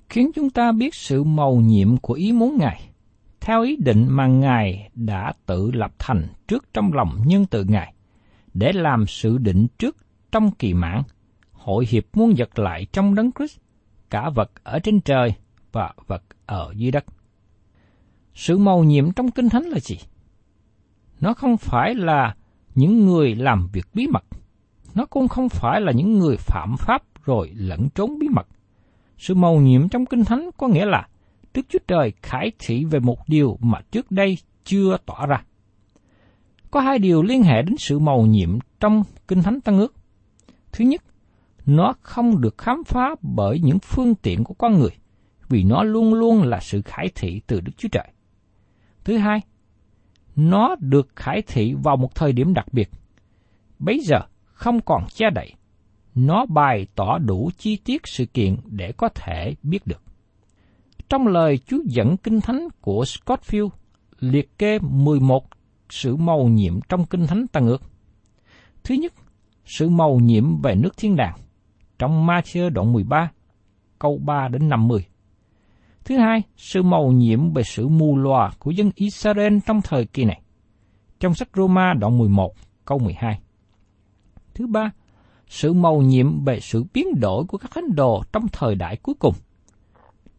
khiến 0.09 0.31
chúng 0.35 0.49
ta 0.49 0.71
biết 0.71 0.95
sự 0.95 1.23
mầu 1.23 1.61
nhiệm 1.61 1.97
của 1.97 2.13
ý 2.13 2.31
muốn 2.31 2.57
Ngài, 2.59 2.81
theo 3.41 3.63
ý 3.63 3.75
định 3.75 4.07
mà 4.09 4.27
Ngài 4.27 4.89
đã 4.95 5.33
tự 5.45 5.71
lập 5.71 5.91
thành 5.99 6.27
trước 6.47 6.73
trong 6.73 6.93
lòng 6.93 7.21
nhân 7.25 7.45
từ 7.45 7.63
Ngài, 7.63 7.93
để 8.53 8.73
làm 8.73 9.07
sự 9.07 9.37
định 9.37 9.67
trước 9.79 9.97
trong 10.31 10.51
kỳ 10.51 10.73
mãn, 10.73 11.01
hội 11.51 11.85
hiệp 11.89 12.03
muôn 12.13 12.33
vật 12.37 12.59
lại 12.59 12.85
trong 12.93 13.15
đấng 13.15 13.31
Christ, 13.31 13.57
cả 14.09 14.29
vật 14.29 14.51
ở 14.63 14.79
trên 14.79 15.01
trời 15.01 15.33
và 15.71 15.93
vật 16.07 16.23
ở 16.45 16.73
dưới 16.75 16.91
đất. 16.91 17.05
Sự 18.33 18.57
mầu 18.57 18.83
nhiệm 18.83 19.11
trong 19.11 19.31
Kinh 19.31 19.49
Thánh 19.49 19.63
là 19.63 19.79
gì? 19.79 19.97
Nó 21.21 21.33
không 21.33 21.57
phải 21.57 21.95
là 21.95 22.35
những 22.75 23.05
người 23.05 23.35
làm 23.35 23.67
việc 23.73 23.85
bí 23.93 24.07
mật. 24.07 24.23
Nó 24.95 25.05
cũng 25.05 25.27
không 25.27 25.49
phải 25.49 25.81
là 25.81 25.91
những 25.91 26.19
người 26.19 26.35
phạm 26.37 26.75
pháp 26.77 27.01
rồi 27.25 27.51
lẫn 27.55 27.89
trốn 27.95 28.19
bí 28.19 28.27
mật. 28.27 28.47
Sự 29.17 29.35
mầu 29.35 29.59
nhiệm 29.59 29.89
trong 29.89 30.05
Kinh 30.05 30.25
Thánh 30.25 30.49
có 30.57 30.67
nghĩa 30.67 30.85
là 30.85 31.07
Đức 31.53 31.61
Chúa 31.69 31.79
Trời 31.87 32.13
khải 32.21 32.51
thị 32.59 32.85
về 32.85 32.99
một 32.99 33.17
điều 33.27 33.57
mà 33.61 33.81
trước 33.91 34.11
đây 34.11 34.37
chưa 34.63 34.97
tỏ 35.05 35.25
ra. 35.25 35.43
Có 36.71 36.79
hai 36.79 36.99
điều 36.99 37.23
liên 37.23 37.43
hệ 37.43 37.61
đến 37.61 37.75
sự 37.77 37.99
mầu 37.99 38.25
nhiệm 38.25 38.59
trong 38.79 39.03
Kinh 39.27 39.43
Thánh 39.43 39.61
Tăng 39.61 39.79
ước. 39.79 39.93
Thứ 40.71 40.85
nhất, 40.85 41.01
nó 41.65 41.93
không 42.01 42.41
được 42.41 42.57
khám 42.57 42.83
phá 42.83 43.15
bởi 43.21 43.59
những 43.59 43.79
phương 43.79 44.15
tiện 44.15 44.43
của 44.43 44.53
con 44.53 44.79
người, 44.79 44.91
vì 45.49 45.63
nó 45.63 45.83
luôn 45.83 46.13
luôn 46.13 46.43
là 46.43 46.59
sự 46.59 46.81
khải 46.81 47.09
thị 47.15 47.41
từ 47.47 47.61
Đức 47.61 47.71
Chúa 47.77 47.89
Trời. 47.91 48.07
Thứ 49.03 49.17
hai, 49.17 49.41
nó 50.35 50.75
được 50.79 51.07
khải 51.15 51.41
thị 51.47 51.73
vào 51.83 51.97
một 51.97 52.15
thời 52.15 52.33
điểm 52.33 52.53
đặc 52.53 52.65
biệt. 52.71 52.89
Bây 53.79 53.99
giờ 53.99 54.19
không 54.43 54.81
còn 54.81 55.05
che 55.15 55.29
đậy, 55.29 55.53
nó 56.15 56.45
bày 56.45 56.87
tỏ 56.95 57.17
đủ 57.17 57.49
chi 57.57 57.77
tiết 57.85 58.01
sự 58.05 58.25
kiện 58.25 58.57
để 58.65 58.91
có 58.91 59.09
thể 59.15 59.55
biết 59.63 59.87
được. 59.87 60.01
Trong 61.09 61.27
lời 61.27 61.57
Chúa 61.57 61.79
dẫn 61.85 62.17
kinh 62.17 62.41
thánh 62.41 62.67
của 62.81 63.03
Scottfield 63.03 63.69
liệt 64.19 64.57
kê 64.57 64.79
11 64.79 65.45
sự 65.89 66.15
màu 66.15 66.47
nhiệm 66.47 66.81
trong 66.89 67.05
kinh 67.05 67.27
thánh 67.27 67.47
tăng 67.47 67.67
ước. 67.67 67.81
Thứ 68.83 68.95
nhất, 68.95 69.13
sự 69.65 69.89
màu 69.89 70.19
nhiệm 70.19 70.61
về 70.61 70.75
nước 70.75 70.97
thiên 70.97 71.15
đàng 71.15 71.37
trong 71.99 72.27
Matthew 72.27 72.69
đoạn 72.69 72.93
13, 72.93 73.31
câu 73.99 74.17
3 74.25 74.47
đến 74.47 74.69
50. 74.69 75.05
Thứ 76.05 76.17
hai, 76.17 76.43
sự 76.57 76.83
mầu 76.83 77.11
nhiệm 77.11 77.53
về 77.53 77.63
sự 77.63 77.87
mù 77.87 78.17
lòa 78.17 78.51
của 78.59 78.71
dân 78.71 78.91
Israel 78.95 79.57
trong 79.65 79.81
thời 79.81 80.05
kỳ 80.05 80.25
này. 80.25 80.41
Trong 81.19 81.33
sách 81.33 81.49
Roma 81.55 81.93
đoạn 81.93 82.17
11, 82.17 82.53
câu 82.85 82.99
12. 82.99 83.41
Thứ 84.53 84.67
ba, 84.67 84.91
sự 85.47 85.73
mầu 85.73 86.01
nhiệm 86.01 86.43
về 86.43 86.59
sự 86.59 86.83
biến 86.93 87.19
đổi 87.19 87.43
của 87.47 87.57
các 87.57 87.71
thánh 87.71 87.95
đồ 87.95 88.23
trong 88.33 88.47
thời 88.51 88.75
đại 88.75 88.97
cuối 88.97 89.15
cùng. 89.19 89.33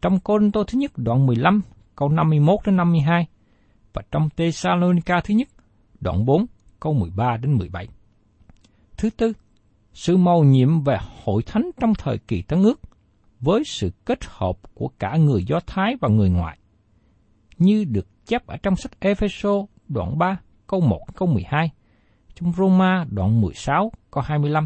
Trong 0.01 0.19
Côn 0.19 0.51
Tô 0.51 0.63
thứ 0.63 0.79
nhất 0.79 0.91
đoạn 0.95 1.25
15, 1.25 1.61
câu 1.95 2.09
51 2.09 2.59
đến 2.65 2.77
52, 2.77 3.27
và 3.93 4.01
trong 4.11 4.29
Thessalonica 4.37 5.21
thứ 5.23 5.33
nhất, 5.33 5.47
đoạn 5.99 6.25
4, 6.25 6.45
câu 6.79 6.93
13 6.93 7.37
đến 7.37 7.57
17. 7.57 7.87
Thứ 8.97 9.09
tư, 9.09 9.33
sự 9.93 10.17
mầu 10.17 10.43
nhiệm 10.43 10.83
về 10.83 10.97
hội 11.23 11.43
thánh 11.43 11.69
trong 11.79 11.93
thời 11.93 12.17
kỳ 12.17 12.41
tấn 12.41 12.63
ước 12.63 12.79
với 13.43 13.63
sự 13.63 13.91
kết 14.05 14.19
hợp 14.25 14.57
của 14.73 14.89
cả 14.99 15.17
người 15.17 15.43
Do 15.43 15.59
Thái 15.67 15.95
và 16.01 16.09
người 16.09 16.29
ngoại, 16.29 16.57
như 17.57 17.83
được 17.83 18.25
chép 18.25 18.47
ở 18.47 18.57
trong 18.57 18.75
sách 18.75 18.99
Epheso 18.99 19.49
đoạn 19.87 20.17
3 20.17 20.39
câu 20.67 20.81
1 20.81 20.99
câu 21.15 21.27
12, 21.27 21.71
trong 22.35 22.53
Roma 22.53 23.05
đoạn 23.09 23.41
16 23.41 23.91
câu 24.11 24.23
25, 24.23 24.65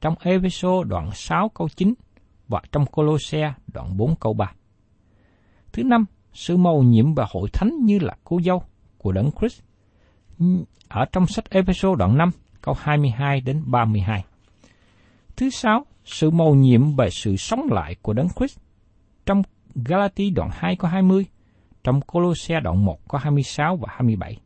trong 0.00 0.14
Epheso 0.20 0.84
đoạn 0.84 1.10
6 1.14 1.48
câu 1.48 1.68
9 1.68 1.94
và 2.48 2.62
trong 2.72 2.86
Colosse 2.86 3.54
đoạn 3.74 3.96
4 3.96 4.16
câu 4.16 4.34
3. 4.34 4.52
Thứ 5.72 5.82
năm, 5.82 6.04
sự 6.32 6.56
mầu 6.56 6.82
nhiệm 6.82 7.14
và 7.14 7.26
hội 7.30 7.48
thánh 7.52 7.70
như 7.84 7.98
là 7.98 8.16
cô 8.24 8.40
dâu 8.44 8.62
của 8.98 9.12
Đấng 9.12 9.30
Christ 9.40 9.62
ở 10.88 11.04
trong 11.12 11.26
sách 11.26 11.50
Epheso 11.50 11.94
đoạn 11.94 12.18
5 12.18 12.30
câu 12.60 12.74
22 12.78 13.40
đến 13.40 13.62
32. 13.66 14.24
Thứ 15.36 15.50
sáu, 15.50 15.86
sự 16.04 16.30
mầu 16.30 16.54
nhiệm 16.54 16.96
bởi 16.96 17.10
sự 17.10 17.36
sống 17.36 17.66
lại 17.70 17.96
của 18.02 18.12
Đấng 18.12 18.28
Christ 18.36 18.58
trong 19.26 19.42
Galati 19.74 20.30
đoạn 20.30 20.50
2 20.52 20.76
có 20.76 20.88
20, 20.88 21.26
trong 21.84 22.00
Colosse 22.00 22.60
đoạn 22.60 22.84
1 22.84 23.08
có 23.08 23.18
26 23.18 23.76
và 23.76 23.88
27. 23.90 24.40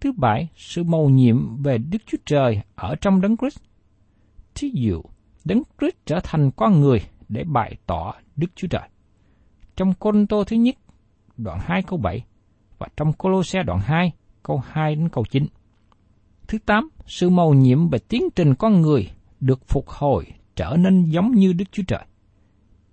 Thứ 0.00 0.12
bảy, 0.12 0.48
sự 0.56 0.82
mầu 0.82 1.10
nhiệm 1.10 1.62
về 1.62 1.78
Đức 1.78 1.98
Chúa 2.06 2.18
Trời 2.26 2.60
ở 2.74 2.94
trong 3.00 3.20
Đấng 3.20 3.36
Christ. 3.36 3.58
Thí 4.54 4.70
dụ, 4.74 5.02
Đấng 5.44 5.62
Christ 5.78 5.94
trở 6.06 6.20
thành 6.22 6.50
con 6.50 6.80
người 6.80 7.00
để 7.28 7.44
bày 7.44 7.76
tỏ 7.86 8.14
Đức 8.36 8.46
Chúa 8.54 8.68
Trời. 8.68 8.88
Trong 9.76 9.94
Côn 9.94 10.26
Tô 10.26 10.44
thứ 10.44 10.56
nhất, 10.56 10.74
đoạn 11.36 11.58
2 11.62 11.82
câu 11.82 11.98
7, 11.98 12.24
và 12.78 12.88
trong 12.96 13.12
Colosse 13.12 13.62
đoạn 13.62 13.80
2, 13.80 14.12
câu 14.42 14.62
2 14.66 14.94
đến 14.94 15.08
câu 15.08 15.24
9. 15.30 15.46
Thứ 16.48 16.58
tám, 16.58 16.88
sự 17.06 17.30
mầu 17.30 17.54
nhiệm 17.54 17.88
về 17.88 17.98
tiến 17.98 18.22
trình 18.36 18.54
con 18.54 18.80
người 18.80 19.10
được 19.44 19.68
phục 19.68 19.88
hồi 19.88 20.26
trở 20.56 20.76
nên 20.78 21.04
giống 21.04 21.30
như 21.30 21.52
Đức 21.52 21.64
Chúa 21.72 21.82
Trời. 21.86 22.04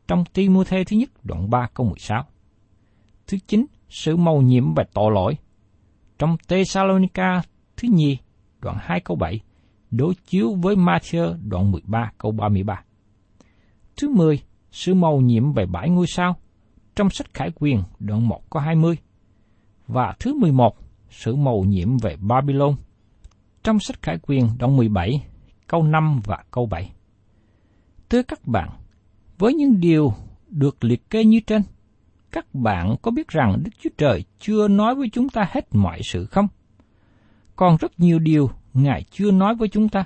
Trong 0.07 0.23
Ti-mô-thê 0.33 0.83
thứ 0.83 0.97
nhất 0.97 1.09
đoạn 1.23 1.49
3 1.49 1.67
câu 1.73 1.85
16. 1.85 2.23
Thứ 3.27 3.37
chín, 3.47 3.65
sự 3.89 4.15
mầu 4.15 4.41
nhiệm 4.41 4.73
và 4.73 4.83
tội 4.93 5.11
lỗi. 5.11 5.37
Trong 6.19 6.37
Tê-sa-lô-ni-ca 6.47 7.41
thứ 7.77 7.87
nhì 7.91 8.17
đoạn 8.59 8.77
2 8.79 8.99
câu 8.99 9.17
7 9.17 9.39
đối 9.91 10.13
chiếu 10.25 10.53
với 10.53 10.75
Matthew 10.75 11.37
đoạn 11.49 11.71
13 11.71 12.11
câu 12.17 12.31
33. 12.31 12.83
Thứ 13.97 14.09
10, 14.09 14.41
sự 14.71 14.93
mầu 14.93 15.21
nhiệm 15.21 15.53
về 15.53 15.65
bãi 15.65 15.89
ngôi 15.89 16.07
sao 16.07 16.35
trong 16.95 17.09
sách 17.09 17.33
Khải 17.33 17.51
Quyền 17.55 17.83
đoạn 17.99 18.27
1 18.27 18.49
câu 18.49 18.61
20. 18.61 18.97
Và 19.87 20.15
thứ 20.19 20.33
11, 20.33 20.77
sự 21.09 21.35
mầu 21.35 21.63
nhiệm 21.63 21.97
về 21.97 22.15
Babylon 22.15 22.75
trong 23.63 23.79
sách 23.79 24.01
Khải 24.01 24.17
Quyền 24.21 24.47
đoạn 24.59 24.77
17 24.77 25.23
câu 25.71 25.83
5 25.83 26.21
và 26.25 26.43
câu 26.51 26.65
7. 26.65 26.91
Thưa 28.09 28.23
các 28.23 28.47
bạn, 28.47 28.69
với 29.37 29.53
những 29.53 29.79
điều 29.79 30.13
được 30.49 30.83
liệt 30.83 31.09
kê 31.09 31.23
như 31.23 31.39
trên, 31.39 31.61
các 32.31 32.55
bạn 32.55 32.95
có 33.01 33.11
biết 33.11 33.27
rằng 33.27 33.61
Đức 33.63 33.71
Chúa 33.83 33.89
Trời 33.97 34.23
chưa 34.39 34.67
nói 34.67 34.95
với 34.95 35.09
chúng 35.09 35.29
ta 35.29 35.47
hết 35.51 35.75
mọi 35.75 35.99
sự 36.03 36.25
không? 36.25 36.47
Còn 37.55 37.77
rất 37.77 37.99
nhiều 37.99 38.19
điều 38.19 38.49
Ngài 38.73 39.03
chưa 39.11 39.31
nói 39.31 39.55
với 39.55 39.67
chúng 39.67 39.89
ta. 39.89 40.03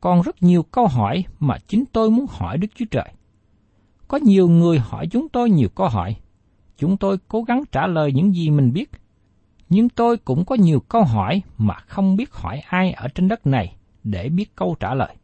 Còn 0.00 0.22
rất 0.22 0.42
nhiều 0.42 0.62
câu 0.62 0.86
hỏi 0.86 1.24
mà 1.40 1.58
chính 1.66 1.84
tôi 1.92 2.10
muốn 2.10 2.26
hỏi 2.28 2.58
Đức 2.58 2.68
Chúa 2.74 2.86
Trời. 2.90 3.12
Có 4.08 4.18
nhiều 4.22 4.48
người 4.48 4.78
hỏi 4.78 5.06
chúng 5.10 5.28
tôi 5.28 5.50
nhiều 5.50 5.68
câu 5.68 5.88
hỏi. 5.88 6.16
Chúng 6.78 6.96
tôi 6.96 7.18
cố 7.28 7.42
gắng 7.42 7.62
trả 7.72 7.86
lời 7.86 8.12
những 8.12 8.34
gì 8.34 8.50
mình 8.50 8.72
biết. 8.72 8.90
Nhưng 9.68 9.88
tôi 9.88 10.16
cũng 10.16 10.44
có 10.44 10.54
nhiều 10.54 10.80
câu 10.80 11.04
hỏi 11.04 11.42
mà 11.58 11.74
không 11.74 12.16
biết 12.16 12.32
hỏi 12.32 12.58
ai 12.58 12.92
ở 12.92 13.08
trên 13.08 13.28
đất 13.28 13.46
này 13.46 13.76
để 14.04 14.28
biết 14.28 14.56
câu 14.56 14.76
trả 14.80 14.94
lời. 14.94 15.16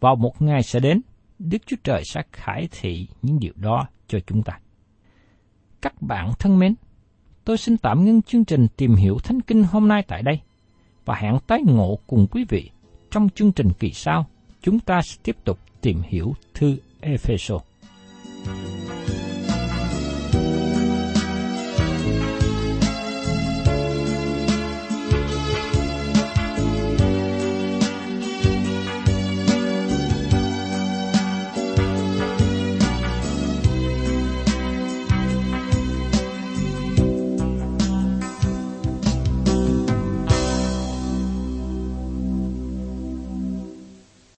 Vào 0.00 0.16
một 0.16 0.42
ngày 0.42 0.62
sẽ 0.62 0.80
đến, 0.80 1.00
Đức 1.38 1.58
Chúa 1.66 1.76
Trời 1.84 2.02
sẽ 2.04 2.22
khải 2.32 2.68
thị 2.70 3.08
những 3.22 3.38
điều 3.38 3.52
đó 3.56 3.86
cho 4.08 4.18
chúng 4.26 4.42
ta. 4.42 4.58
Các 5.82 6.02
bạn 6.02 6.32
thân 6.38 6.58
mến, 6.58 6.74
tôi 7.44 7.58
xin 7.58 7.76
tạm 7.76 8.04
ngưng 8.04 8.22
chương 8.22 8.44
trình 8.44 8.66
tìm 8.76 8.94
hiểu 8.94 9.18
Thánh 9.18 9.40
Kinh 9.40 9.64
hôm 9.64 9.88
nay 9.88 10.02
tại 10.08 10.22
đây 10.22 10.40
và 11.04 11.14
hẹn 11.14 11.38
tái 11.46 11.62
ngộ 11.66 11.98
cùng 12.06 12.26
quý 12.30 12.44
vị 12.48 12.70
trong 13.10 13.28
chương 13.34 13.52
trình 13.52 13.72
kỳ 13.78 13.90
sau. 13.90 14.26
Chúng 14.62 14.80
ta 14.80 15.02
sẽ 15.02 15.16
tiếp 15.22 15.36
tục 15.44 15.58
tìm 15.80 16.02
hiểu 16.08 16.34
thư 16.54 16.76
Ephesos. 17.00 17.62